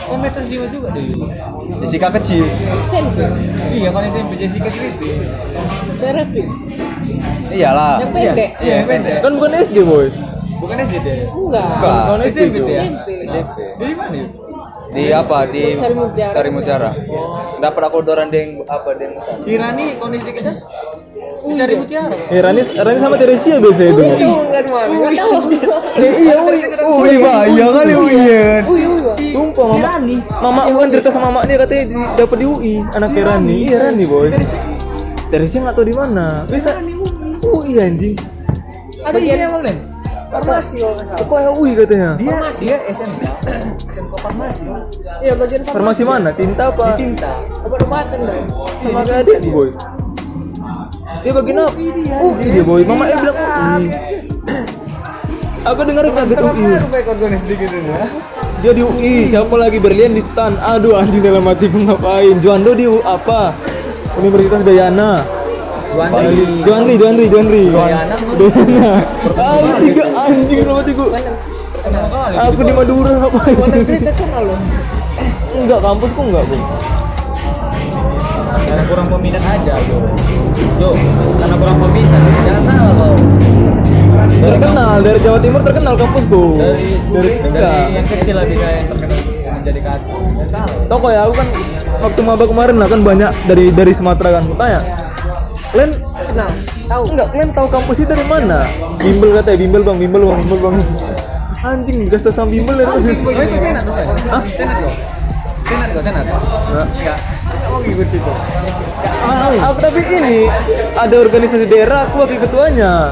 [0.04, 1.04] kan meter lima juga deh
[1.80, 2.44] Jessica kecil.
[2.84, 3.18] SMP
[3.72, 5.08] iya kan SMP Jessica Kriti
[6.04, 6.42] Revi
[7.48, 8.04] Iyalah.
[8.04, 8.50] yang pendek.
[8.60, 9.18] Iya yang pendek.
[9.24, 10.06] kan bukan SD boy.
[10.60, 12.02] Bukan SD deh enggak Enggak.
[12.12, 12.20] bukan.
[12.28, 12.38] SD
[12.68, 13.58] SMP SMP.
[13.80, 14.28] dari mana ya
[14.94, 15.42] Di apa?
[15.50, 16.30] Di Sari Mutiara.
[16.30, 16.90] Sari Mutiara.
[17.58, 20.52] Dapat aku orderan deng apa deng si Rani kawan SD kita
[21.42, 22.14] di Sari Mutiara.
[22.30, 25.34] Eh Rani Rani sama Teresia biasa itu enggak di mana enggak tahu.
[25.94, 26.58] Eh, iya ui.
[26.78, 28.46] ui bahaya kali ui ya.
[28.70, 28.82] Uy,
[29.34, 29.86] sumpah si mama.
[29.98, 30.16] Rani.
[30.30, 33.56] Mama aku kan cerita sama dia katanya dapat di UI anaknya Rani.
[33.66, 34.30] Iya Rani boy.
[35.34, 36.46] Teresia nggak tahu di mana.
[36.46, 36.78] Bisa
[37.42, 37.82] UI.
[37.82, 38.14] Anjing.
[39.02, 39.93] Ada emang Len
[40.34, 41.20] farmasi kalau nggak salah.
[41.22, 42.10] Pokoknya UI katanya.
[42.18, 43.22] Dia dia SMK
[43.94, 44.64] SMK farmasi.
[45.22, 45.76] Iya bagian farmasi.
[45.78, 46.30] Farmasi mana?
[46.34, 46.84] Tinta apa?
[46.84, 47.32] Di tinta.
[47.62, 48.46] Obat-obatan dong
[48.82, 49.68] sama kayak adik boy.
[51.22, 51.72] Dia bagian apa?
[51.78, 52.62] UI dia.
[52.66, 52.82] Boy.
[52.82, 53.16] Mama dia.
[53.22, 53.86] bilang UI
[55.64, 57.96] aku dengar kaget UI baik kawan sedikit ini
[58.60, 59.76] dia di UI siapa lagi?
[59.76, 62.40] Berlian di stan aduh anjing dalam hati gue ngapain.
[62.40, 63.52] Juando di apa?
[64.16, 65.20] Universitas Dayana
[65.94, 67.26] Juandri Juandri
[67.70, 68.90] Dayana Dayana
[69.30, 74.58] kali tiga anjing pertama kali aku di Madura ngapain negeri terkenal loh
[75.54, 76.58] enggak kampusku enggak bro
[78.64, 79.98] karena kurang peminat aja Jo
[80.82, 80.90] Jo
[81.38, 82.20] karena kurang peminat.
[82.42, 83.14] Jangan salah kau
[84.34, 89.18] terkenal dari Jawa Timur terkenal kampusku dari dari dari yang kecil lah bisa yang terkenal
[89.62, 90.74] menjadi kaki jangan salah.
[90.90, 91.48] Toko ya aku kan
[92.02, 94.44] waktu maba kemarin lah kan banyak dari dari Sumatera kan.
[94.58, 94.80] Tanya
[95.74, 96.50] kalian kenal
[96.86, 97.02] tahu.
[97.10, 98.58] Enggak kalian tahu kampus itu dari mana?
[99.02, 100.74] Bimbel katanya bimbel bang bimbel bang bimbel bang.
[101.64, 102.86] Anjing tahu sama bimbel ya.
[102.86, 103.94] Oh itu senat tuh
[104.30, 104.42] Hah?
[104.54, 104.94] senat kok
[105.66, 106.24] senat kok senat?
[106.30, 106.86] Enggak.
[106.94, 107.18] Enggak.
[107.66, 108.32] Mau ngikut itu.
[109.66, 110.38] Aku tapi ini
[110.94, 113.10] ada organisasi daerah aku wakil ketuanya.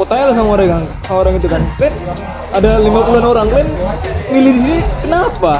[0.00, 1.60] Kotanya lah sama orang sama orang itu kan.
[1.76, 1.94] Kalian
[2.56, 3.46] ada 50 orang.
[3.52, 3.68] Kalian
[4.32, 5.54] milih di sini kenapa?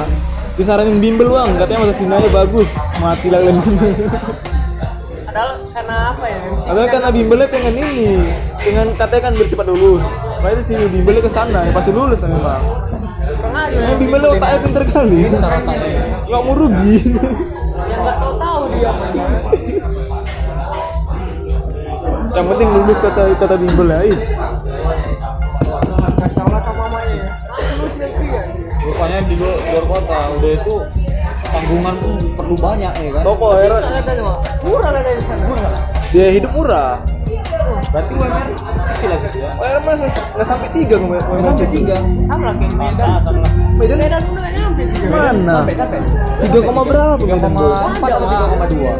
[0.57, 1.49] Disaranin bimbel bang.
[1.61, 2.69] Katanya masuk sini aja bagus.
[2.97, 3.59] Mati lah kalian
[5.29, 6.37] Padahal karena apa ya?
[6.57, 8.17] Padahal karena bimbelnya pengen ini
[8.57, 10.05] pengen katanya kan biar cepat lulus
[10.41, 12.63] makanya di sini bimbelnya ke sana ya pasti lulus lah memang
[13.29, 16.97] Kurang aja Yang bimbelnya otaknya pinter kali nggak mau rugi
[17.89, 18.91] yang nggak tahu tahu dia.
[22.29, 24.19] yang penting lulus kata kata bimbel ya ih.
[26.19, 27.29] Kasih sama mamanya ya.
[27.77, 28.41] Lulus negeri ya.
[28.81, 30.75] rupanya di luar kota udah itu
[31.49, 33.23] tanggungan pun perlu banyak ya kan?
[33.25, 35.43] Toko Katanya mah murah lah dari sana.
[35.45, 35.71] Murah.
[36.09, 36.93] biaya hidup murah.
[37.89, 38.47] Berarti UMR
[38.93, 39.49] kecil situ ya?
[39.57, 41.95] Oh era mas nggak sampai tiga kok Nggak sampai tiga.
[42.29, 43.09] Sama lah kayak Medan.
[43.77, 43.97] Medan.
[43.97, 45.07] Medan pun nggak nyampe tiga.
[45.09, 45.53] mana?
[45.61, 45.97] Sampai sampai.
[46.45, 48.93] Tiga koma berapa tiga koma empat atau tiga koma dua?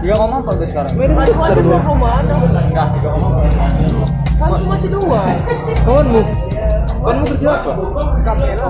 [0.00, 0.92] Tiga koma empat tuh sekarang.
[0.96, 2.38] Medan besar ada dua koma enam.
[2.48, 3.50] enggak tiga koma empat.
[4.40, 5.20] Kan masih dua.
[5.84, 6.20] kawanmu?
[7.00, 7.72] Kawanmu kerja apa?
[8.24, 8.68] Kapela.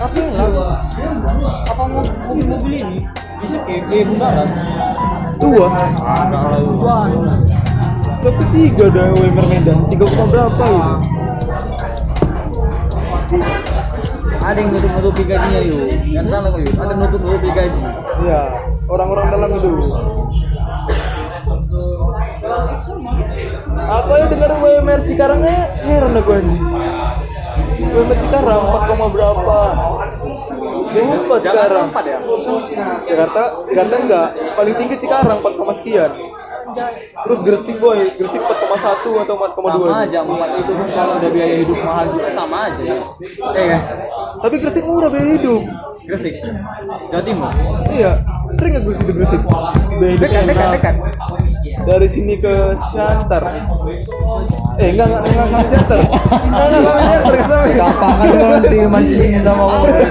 [0.00, 0.80] Tapi lah
[1.68, 3.00] apa mau mobil mobil ini?
[3.40, 4.48] Bisa kayak kayak bundaran
[5.40, 5.68] dua.
[6.84, 7.04] Lah
[8.20, 9.78] tapi tiga dah UMR Medan.
[9.88, 10.66] Tiga koma berapa
[13.30, 13.50] gitu
[14.40, 17.82] ada yang nutup nutupi gajinya yuk kan salah kok yuk ada nutup nutupi gaji
[18.26, 18.40] ya
[18.90, 19.70] orang-orang dalam itu.
[23.70, 26.62] Aku ya dengar UMR Cikarang aja heran aku anjing
[27.90, 29.58] UMR Cikarang 4 koma berapa?
[30.94, 32.18] Lupa Cikarang ya?
[33.02, 34.28] Jakarta Jakarta enggak.
[34.54, 36.10] Paling tinggi Cikarang 4 koma sekian.
[37.26, 37.98] Terus Gresik boy.
[38.14, 42.28] Gresik 4,1 atau 4,2 sama aja empat itu pun kalau udah biaya hidup mahal juga
[42.30, 42.84] sama aja.
[43.58, 43.82] Ya kan
[44.40, 45.62] tapi Gresik murah biaya hidup.
[46.06, 46.34] Gresik?
[47.10, 47.50] Jawa Timur?
[47.90, 48.12] Iya.
[48.56, 49.42] Sering gue situ Gresik?
[49.98, 50.94] Biaya hidup dekat dekat dekat
[51.86, 53.42] dari sini ke Siantar
[54.80, 58.50] eh enggak enggak enggak sampai Siantar enggak enggak sampai Siantar enggak sampai gampang kan kalau
[58.56, 60.04] nanti mancis ini sama gue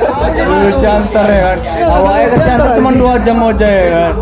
[0.49, 1.57] lu Siantar ya kan?
[1.79, 4.13] Awalnya ke Siantar cuma dua jam aja ya kan?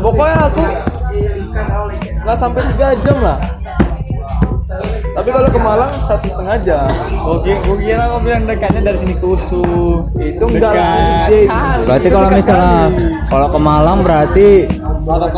[0.00, 0.62] Pokoknya aku
[2.20, 3.38] nggak sampai tiga jam lah.
[5.10, 6.86] Tapi kalau ke Malang satu setengah jam.
[7.26, 9.62] Oke, gue kira kau bilang dekatnya dari sini ke Usu.
[10.22, 10.72] itu enggak.
[11.84, 12.88] Berarti kalau misalnya
[13.26, 14.48] kalau ke Malang berarti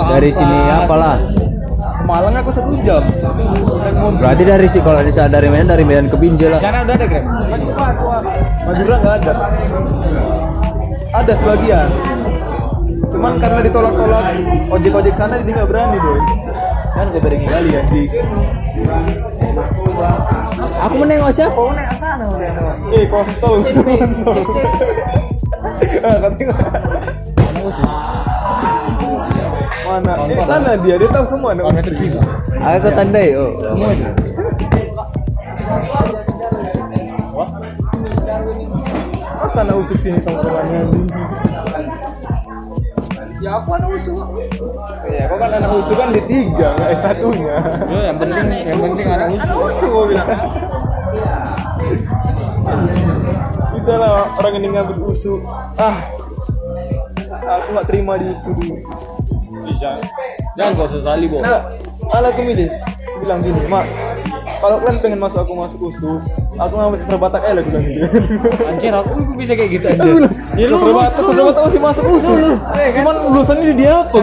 [0.08, 1.16] dari sini apalah?
[1.22, 1.40] ke
[2.02, 3.02] Malang aku satu jam
[4.18, 6.58] Berarti dari si kalau bisa dari Medan dari Medan ke Binjai lah.
[6.58, 7.24] Sana udah ada Grab.
[7.46, 8.04] Batu batu.
[8.62, 9.32] Madura nggak ada
[11.12, 11.88] ada sebagian
[13.12, 14.24] cuman karena ditolak-tolak
[14.72, 16.16] ojek-ojek sana jadi nggak berani boy
[16.90, 18.08] kan gue beri kali anjing
[20.82, 21.54] Aku menengok siapa?
[21.54, 22.50] Kau naik ke sana udah.
[22.90, 24.38] eh kontol kontol
[26.02, 26.54] Ah, katanya
[29.92, 32.16] mana eh, mana dia dia tahu semua anak sini.
[32.62, 33.36] Aku tandai.
[33.36, 33.52] Oh.
[39.42, 40.80] masa anak usuk sini tongkrongannya
[43.42, 44.14] Ya aku anak usul.
[45.10, 47.56] ya kok kan anak usuk kan di tiga nggak S satunya
[47.90, 49.42] Ya, yang penting yang penting ada Usu.
[49.42, 50.28] anak usuk gue bilang
[53.72, 55.42] bisa lah orang ini ngambil usu
[55.74, 55.96] ah
[57.42, 58.78] aku nggak terima di usu dulu.
[60.52, 61.40] Jangan kau sesali, Bo.
[61.40, 61.62] Enggak,
[62.04, 62.68] malah aku milih
[63.22, 63.86] bilang gini, mak
[64.62, 66.22] kalau kalian pengen masuk aku masuk usu,
[66.54, 68.06] aku nggak masih serbatak aja lah bilang gitu.
[68.62, 69.10] Anjir, aku
[69.42, 70.12] bisa kayak gitu Aku anjir.
[70.14, 72.32] bilang, Ya lu serbatak serbatak masih masuk usu.
[72.94, 74.16] Cuman lulusannya di dia apa?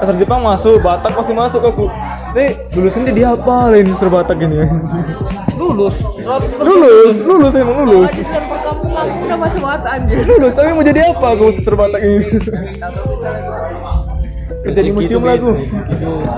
[0.00, 1.84] Asal Jepang masuk, Batak masih masuk aku.
[2.32, 4.56] Nih, lulusannya dia apa lah ini serbatak ini?
[5.52, 6.00] Lulus.
[6.58, 8.08] lulus, lulus emang lulus.
[8.24, 10.24] Perkampungan udah masih mata anjir.
[10.24, 12.24] Lulus, tapi mau jadi apa aku masuk serbatak ini?
[14.62, 15.50] Kerja di museum lah aku.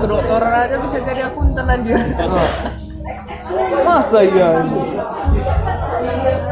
[0.01, 1.97] Kedokteran aja bisa jadi akuntan anjir.
[3.85, 4.49] Masa iya?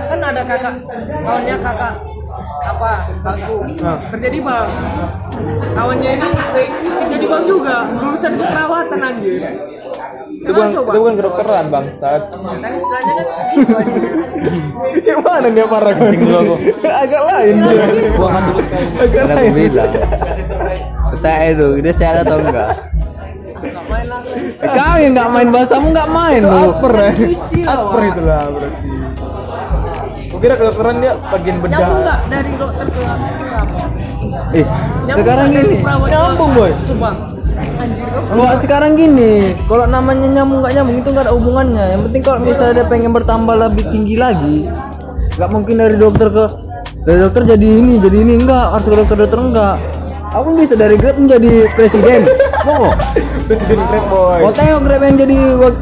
[0.06, 0.76] Kan ada kakak
[1.20, 1.94] kawannya kakak
[2.64, 3.98] apa bangku Nah.
[4.08, 4.70] kerja di bank
[5.76, 6.28] kawannya ini
[6.80, 9.42] kerja di bank juga lulusan keperawatan anjir
[10.34, 12.22] Itu bukan, itu bukan kedokteran bangsat.
[12.32, 14.12] kan istilahnya kan gitu anjir
[15.04, 16.08] Yang mana dia parah kan?
[16.84, 17.84] Agak lain dia.
[19.00, 19.72] Agak Kan aku lain.
[21.24, 22.70] Bertanya itu, dia sehat atau enggak?
[24.60, 26.52] Kau yang nggak main bahasamu nggak main lu.
[26.52, 28.88] upper istilah, Upper itulah berarti.
[30.36, 32.04] Kukira kedokteran dia bagian nyambung bedah.
[32.04, 33.28] nggak dari dokter ke apa
[34.52, 35.78] Eh, Nyambung sekarang gini.
[36.12, 36.72] Nyambung, boy.
[36.92, 41.86] kau Kalau sekarang gini, kalau namanya nyambung nggak nyambung itu nggak ada hubungannya.
[41.96, 44.68] Yang penting kalau misalnya dia pengen bertambah lebih tinggi lagi,
[45.40, 46.46] nggak mungkin dari dokter ke
[47.08, 49.93] dari dokter jadi ini, jadi ini enggak harus ke dokter dokter enggak.
[50.34, 52.26] Aku bisa dari grade menjadi presiden.
[52.68, 52.90] Mau?
[53.44, 54.40] Presiden Grab boy.
[54.42, 55.38] Kau tengok Grab yang jadi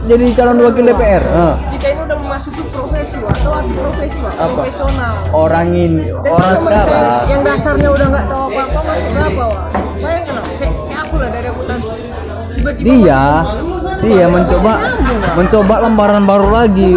[0.08, 1.24] jadi calon wakil DPR.
[1.24, 4.18] Nah, kita ini udah memasuki profesi atau anti profesi.
[4.22, 4.52] Apa?
[4.52, 7.24] profesional orang ini Dan orang sekarang.
[7.28, 9.68] yang dasarnya udah nggak tahu apa-apa masuk ke apa Wak?
[9.98, 11.90] bayangkan Wak, kayak, aku lah dari akuntansi
[12.52, 14.74] tiba-tiba Dia masuk- dia mencoba
[15.36, 16.94] mencoba lembaran baru lagi.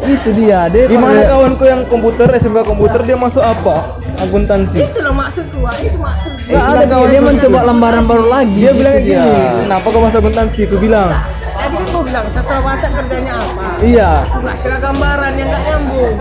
[0.00, 0.66] Itu dia.
[0.66, 3.98] Dia Gimana kawanku yang komputer SMK komputer dia masuk apa?
[4.16, 4.78] Akuntansi.
[4.80, 5.78] itulah maksudku Wak.
[5.78, 7.68] itu maksud Itu Nggak ada kawan dia gua mencoba gitu.
[7.68, 8.56] lembaran baru lagi.
[8.56, 9.20] Dia gitu bilang dia.
[9.20, 10.60] gini, kenapa kau masuk akuntansi?
[10.64, 11.08] Aku bilang,
[11.50, 14.10] tadi kan kau bilang sastra batak kerjanya apa iya.
[14.32, 16.14] nggak sila gambaran yang nggak nyambung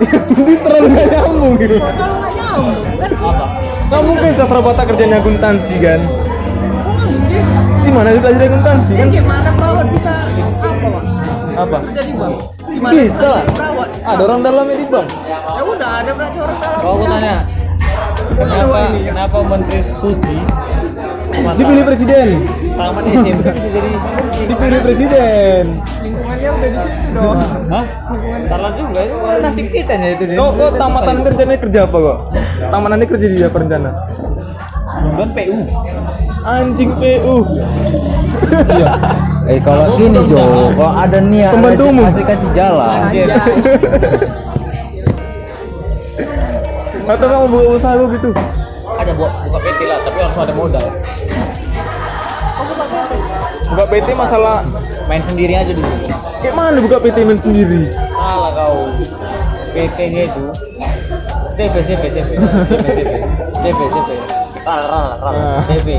[0.40, 1.76] Ini terlalu gak nyambung gitu.
[1.78, 3.46] Kalau nggak nyambung kan apa
[3.86, 6.00] Gak mungkin sastra batak kerjanya akuntansi kan?
[6.82, 7.42] oh mungkin
[7.80, 9.08] Di mana dia belajar akuntansi ya kan?
[9.12, 10.12] gimana perawat bisa
[10.58, 11.04] apa Wak?
[11.60, 11.76] Apa?
[11.84, 12.34] kerja di bank
[12.66, 13.32] gimana Bisa.
[13.46, 15.08] perawat Ada orang dalamnya di bank.
[15.28, 17.38] ya udah ada berarti orang dalam kalau aku tanya
[18.34, 20.38] kenapa kenapa menteri susi
[21.30, 22.28] Dipilih presiden.
[22.74, 23.90] tamat SMP bisa jadi
[24.50, 25.64] Dipilih presiden.
[26.02, 27.38] lingkungannya udah di situ dong
[27.70, 27.86] Hah?
[28.44, 30.24] Salah juga itu nasib kita nya itu.
[30.34, 32.18] Kau kau tamatan kerjanya kerja apa kok?
[32.68, 33.90] Tamanannya kerja di apa rencana?
[35.06, 35.58] Mudah PU.
[36.44, 37.36] Anjing PU.
[39.48, 40.42] Eh kalau gini Jo,
[40.74, 43.08] kalau ada niat kasih kasih jalan.
[47.10, 48.30] Atau kamu buka usaha lu gitu?
[48.86, 50.86] Ada buat buka PT lah, tapi harus ada modal.
[53.70, 54.62] Buka PT masalah
[55.10, 55.90] Main sendiri aja dulu.
[56.38, 57.90] kayak mana buka PT main sendiri?
[58.14, 58.86] Salah kau.
[59.70, 60.44] PT-nya itu
[61.50, 63.10] CV CV CV CV
[63.58, 64.08] CV CV
[64.62, 65.34] ral ral ral.
[65.66, 65.98] CV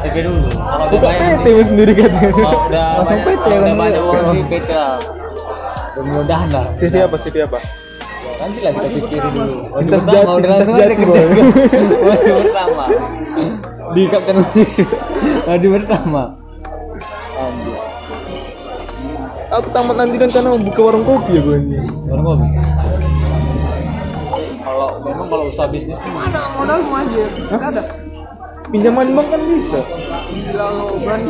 [0.00, 0.48] CV dulu.
[0.48, 2.32] Kalau Buka PT main sendiri katanya.
[2.32, 4.96] udah Langsung PT kan banyak uang di PT lah.
[5.92, 6.64] Mudah-mudahan lah.
[6.80, 7.16] CV apa?
[7.20, 7.58] CV apa?
[8.42, 9.54] Nanti lah kita pikirin dulu.
[9.54, 10.86] Wajib Cinta bersama, sejati, udah cinta langsung aja.
[12.02, 12.84] Wajib bersama.
[13.94, 14.34] Diikatkan
[15.46, 16.22] wajib bersama.
[17.38, 17.78] Anjir.
[19.52, 21.84] Aku tamat nanti rencana mau buka warung kopi ya gue anjing.
[22.08, 22.48] Baru ngopi.
[24.62, 27.82] Kalau memang kalau usaha bisnis tuh mana modal aja nggak ada
[28.72, 29.80] Pinjaman bank kan bisa.
[30.32, 31.28] gila lo berani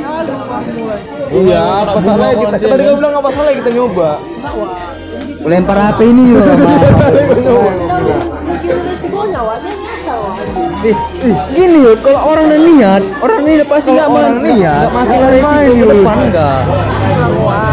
[0.79, 1.01] mulai
[1.33, 2.55] Iya, nak apa salahnya kita?
[2.71, 4.11] Tadi kau bilang apa salahnya kita nyoba?
[5.43, 6.23] Lempar HP ini
[9.83, 10.37] nyasar Wak.
[10.83, 14.93] Ih, ih, gini yo, kalau orang udah niat, orang niat pasti nggak main- niat, nggak
[14.93, 16.63] masalah nggak resiko ke depan enggak.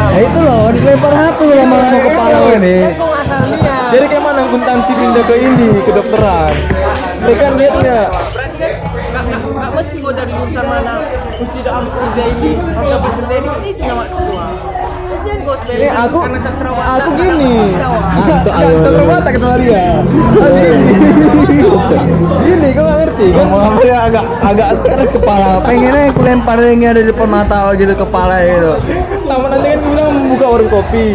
[0.10, 2.82] Nah itu loh, dilempar HP sama sama kepala gue nih.
[2.86, 3.42] kan
[3.90, 6.54] Jadi kayak mana akuntansi pindah ke ini, ke dokteran?
[7.20, 7.80] Dia kan berarti
[9.10, 10.94] kan nggak mesti gue dari jurusan mana.
[11.40, 12.52] Mesti udah harus kerja ini.
[12.62, 14.46] Harus dapat kerja ini kan itu yang maksud gue
[15.50, 17.54] kau Nih, aku Batak, aku nggak gini.
[17.54, 18.04] dapat kerja, Wak.
[18.04, 18.76] Nah, itu Enggak, ayo.
[18.80, 19.84] satu mata kata dia.
[20.30, 20.94] Aku gini.
[22.40, 23.46] Gini, kau nggak ngerti kan?
[23.50, 25.50] Ngomong dia agak agak stres kepala.
[25.62, 28.72] Pengennya aku lempar yang ada di depan mata gitu kepala gitu.
[29.26, 31.08] Tamat nanti kan gue bilang mau buka warung kopi.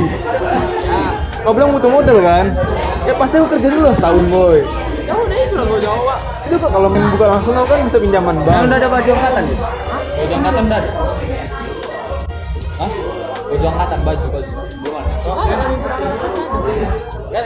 [1.44, 2.44] Kau bilang butuh modal kan?
[3.04, 4.58] Ya pasti aku kerja dulu setahun boy.
[5.04, 6.18] ya udah itu lah gue jawab.
[6.48, 8.64] Itu kok kalau main buka langsung aku kan bisa pinjaman bank.
[8.64, 9.56] udah ada baju angkatan ya?
[10.16, 10.90] Baju angkatan udah ada?
[13.54, 14.52] Baju angkatan, baju, baju?
[15.30, 15.54] Oh, ada
[17.30, 17.40] Ya?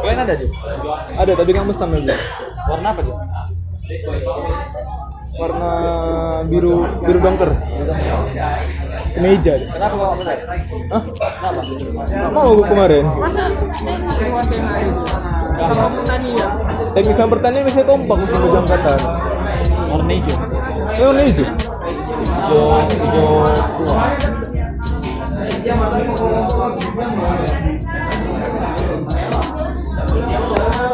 [0.00, 0.48] Kalian ada, Ju?
[1.20, 2.16] Ada tapi kan pesan aja.
[2.72, 3.12] Warna apa, Ju?
[5.36, 5.70] Warna
[6.48, 7.52] biru biru dongker.
[9.20, 9.36] Deh.
[9.68, 10.36] Kenapa nggak benar?
[10.88, 11.02] Hah?
[11.04, 11.60] Kenapa?
[12.08, 13.04] Nggak mau aku kemarin.
[15.62, 16.50] masa pertanian
[16.96, 18.98] Teknik pertanian biasanya kompak untuk baju angkatan.
[19.92, 20.36] Warna hijau
[21.04, 21.71] warna hijau.
[22.32, 23.44] Hijau, hijau
[23.76, 24.04] tua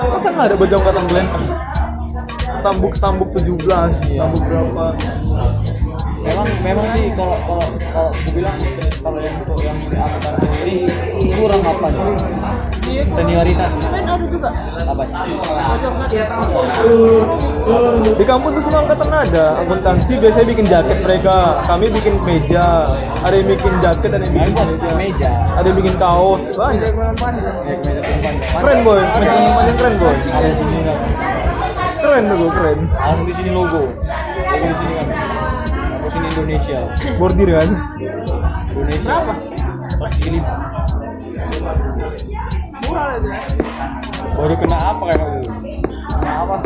[0.09, 1.29] Masa nggak ada baju angkatan kalian?
[2.59, 3.55] Stambuk stambuk 17,
[4.03, 4.87] stambuk berapa?
[6.29, 8.57] Memang memang sih kalau kalau kalau aku bilang
[9.01, 10.77] kalau yang untuk yang angkatan sendiri
[11.41, 12.05] kurang apa nih
[13.09, 14.51] senioritas men ada juga
[14.85, 15.03] apa
[18.19, 19.61] Di kampus tuh semua angkatan ada.
[19.61, 21.61] Akuntansi biasanya bikin jaket mereka.
[21.69, 22.97] Kami bikin meja.
[23.23, 24.97] Ada yang bikin jaket, ada yang bikin meja.
[24.97, 26.43] meja Ada yang bikin kaos.
[26.57, 26.97] Banyak.
[28.59, 29.01] Keren boy.
[29.21, 30.15] Meja yang keren boy.
[30.17, 30.79] ada di sini
[31.99, 32.79] Keren tuh keren.
[32.89, 35.18] langsung di sini logo logo di sini kan
[36.39, 36.79] Indonesia
[37.19, 37.71] Bordir kan.
[38.71, 39.35] Indonesia apa
[39.99, 40.39] terus ini
[42.87, 43.33] murah aja
[44.39, 45.51] baru kena apa kayak gitu
[46.07, 46.57] kena apa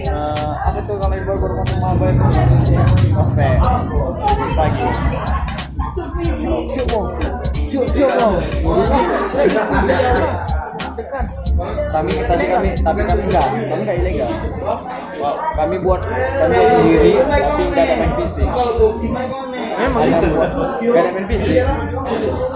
[0.00, 2.24] Eh, apa tuh kalau yang baru baru masuk maba itu
[3.20, 4.86] ospek terus lagi
[7.68, 7.84] siap
[11.08, 13.46] kami tapi kami tapi kami enggak.
[13.50, 14.30] Kami enggak ilegal.
[15.56, 18.48] Kami buat kami buat sendiri tapi enggak ada main fisik.
[19.80, 20.28] Memang ada itu.
[20.36, 21.54] buat enggak ada main fisik.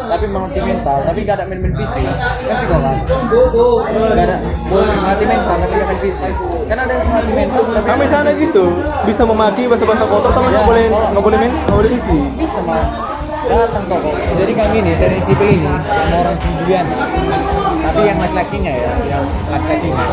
[0.04, 2.04] Tapi mengerti mental tapi enggak ada main main fisik.
[2.04, 2.96] Ngerti kok kan
[3.94, 4.36] enggak ada.
[4.68, 6.32] Boleh melatih mental tapi enggak main fisik.
[6.64, 8.64] Kan ada yang melatih mental Sampai sana gitu.
[9.04, 11.52] Bisa memaki bahasa-bahasa kotor tapi nggak Ya, boleh nggak boleh main?
[11.52, 12.18] nggak boleh isi.
[12.38, 13.13] bisa mah
[13.44, 14.00] datang kok
[14.40, 16.86] jadi kami nih dari sipil ini sama orang Sinjulian
[17.84, 20.04] tapi yang laki-lakinya ya yang laki-lakinya.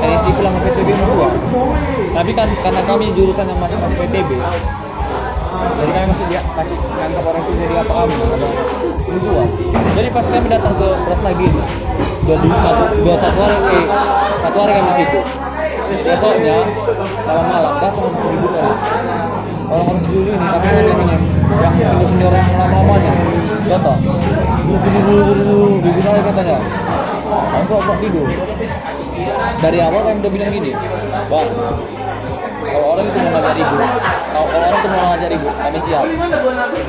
[0.00, 1.32] Dari sipil sama PTB musuhan
[2.10, 4.30] tapi kan karena kami jurusan yang masih masih PTB
[5.80, 8.48] jadi kami masih dia masih nganggap orang itu jadi apa kami ada
[9.10, 9.48] musuhan
[9.96, 11.62] jadi pas kami datang ke Pros lagi ini
[12.24, 13.86] jadi satu dua satu hari eh,
[14.40, 15.20] satu hari kami situ
[15.90, 16.56] besoknya
[17.26, 18.64] malam malam datang untuk ribuan
[19.70, 23.12] orang-orang dulu ini tapi yang senior senior yang lama-lamanya.
[23.70, 26.58] Datang dulu dulu dulu dulu gitu aja katanya.
[27.30, 28.26] Aku kok tidur?
[29.60, 30.72] Dari awal kan udah bilang gini
[31.30, 31.48] bang
[32.70, 33.80] kalau orang itu mau ngajak ribut
[34.30, 36.02] kalau kalau orang itu mau ngajak ribut kami siap.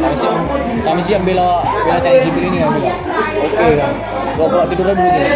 [0.01, 0.35] Kami siap.
[0.81, 2.97] Kami siap bela bela cari sipil ini kami bilang.
[3.45, 3.93] Oke kan
[4.39, 5.29] bawa bawa tidur aja dulu deh.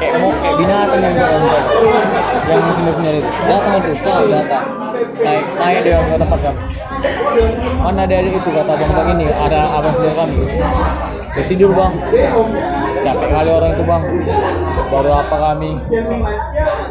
[0.00, 1.64] Kayak mau kayak binatang yang berontak
[2.48, 3.30] yang senior itu.
[3.50, 4.66] Datang sah datang
[5.20, 6.60] naik naik dia ke tempat kami
[7.82, 10.38] mana ada itu kata bang bang ini ada abang senior kami.
[11.32, 11.92] Dia tidur bang.
[13.02, 14.02] Capek kali orang itu bang.
[14.92, 15.70] Baru apa kami?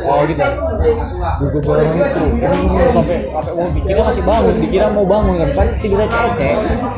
[0.03, 0.47] Oh gitu.
[1.39, 2.24] Duduk orang itu.
[2.91, 5.49] Sampai sampai mau dikira masih bangun dikira mau bangun kan.
[5.55, 6.55] Kan tidurnya cecek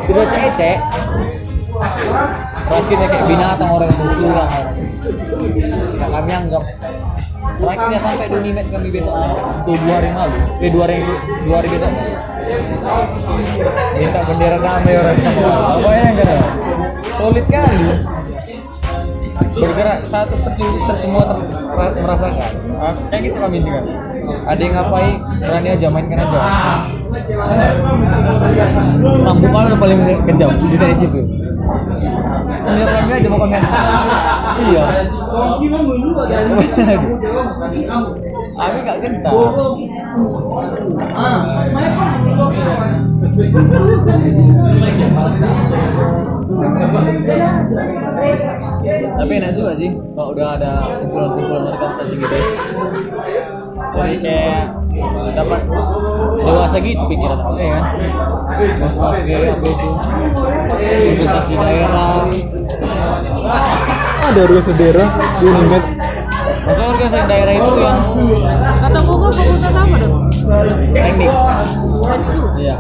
[0.08, 0.78] tidurnya cecek.
[2.64, 4.52] Terakhirnya kayak binatang orang itu pulang
[6.00, 6.64] nah, kami anggap
[7.54, 9.14] terakhirnya sampai di nimet kami besok.
[9.64, 10.38] Tuh dua hari yang lalu.
[10.60, 10.96] Eh dua hari
[11.44, 11.92] dua hari besok.
[13.94, 15.42] Minta bendera damai orang sama
[15.80, 16.38] apa ya enggak ada?
[17.16, 17.88] Solid kali.
[19.54, 21.38] Bergerak satu terci tersemua ter,
[21.70, 22.52] ra- merasakan.
[23.08, 23.82] Kayak gitu kami juga
[24.44, 25.16] ada yang ngapain?
[25.40, 26.40] Berani aja mainkan aja
[29.14, 31.22] Stambukan udah paling kejam di dari situ
[32.64, 33.86] senior kami aja mau komentar
[34.64, 34.84] iya.
[38.54, 39.34] Kami gak gentar
[48.94, 50.72] tapi enak juga sih kalau udah ada
[51.02, 52.38] kumpulan-kumpulan organisasi gitu
[53.94, 54.64] jadi kayak
[55.38, 55.62] dapat
[56.42, 57.84] dewasa gitu pikiran aku ya kan?
[58.58, 59.90] Masuk masuk kayak apa itu?
[60.74, 62.26] Organisasi daerah.
[64.24, 65.86] Ada organisasi daerah di Unimed.
[66.64, 68.00] maksudnya organisasi daerah itu yang
[68.84, 70.16] Kata Boga fakultas apa dong?
[70.96, 71.30] teknik.
[72.60, 72.76] Iya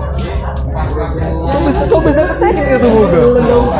[0.93, 3.17] Kok bisa kok bisa ke teknik itu boga?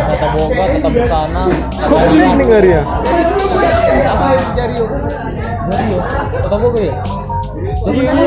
[0.09, 0.28] Kata
[0.74, 1.45] tetap di sana.
[1.78, 2.82] Kok ini teknik?
[4.09, 4.49] Apa yang.
[6.49, 6.97] Kata ya?
[7.84, 8.24] Jadi ini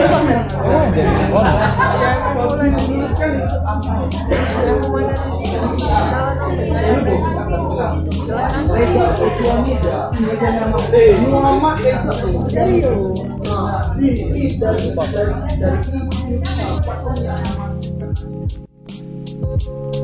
[19.58, 19.96] Thank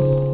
[0.00, 0.27] you.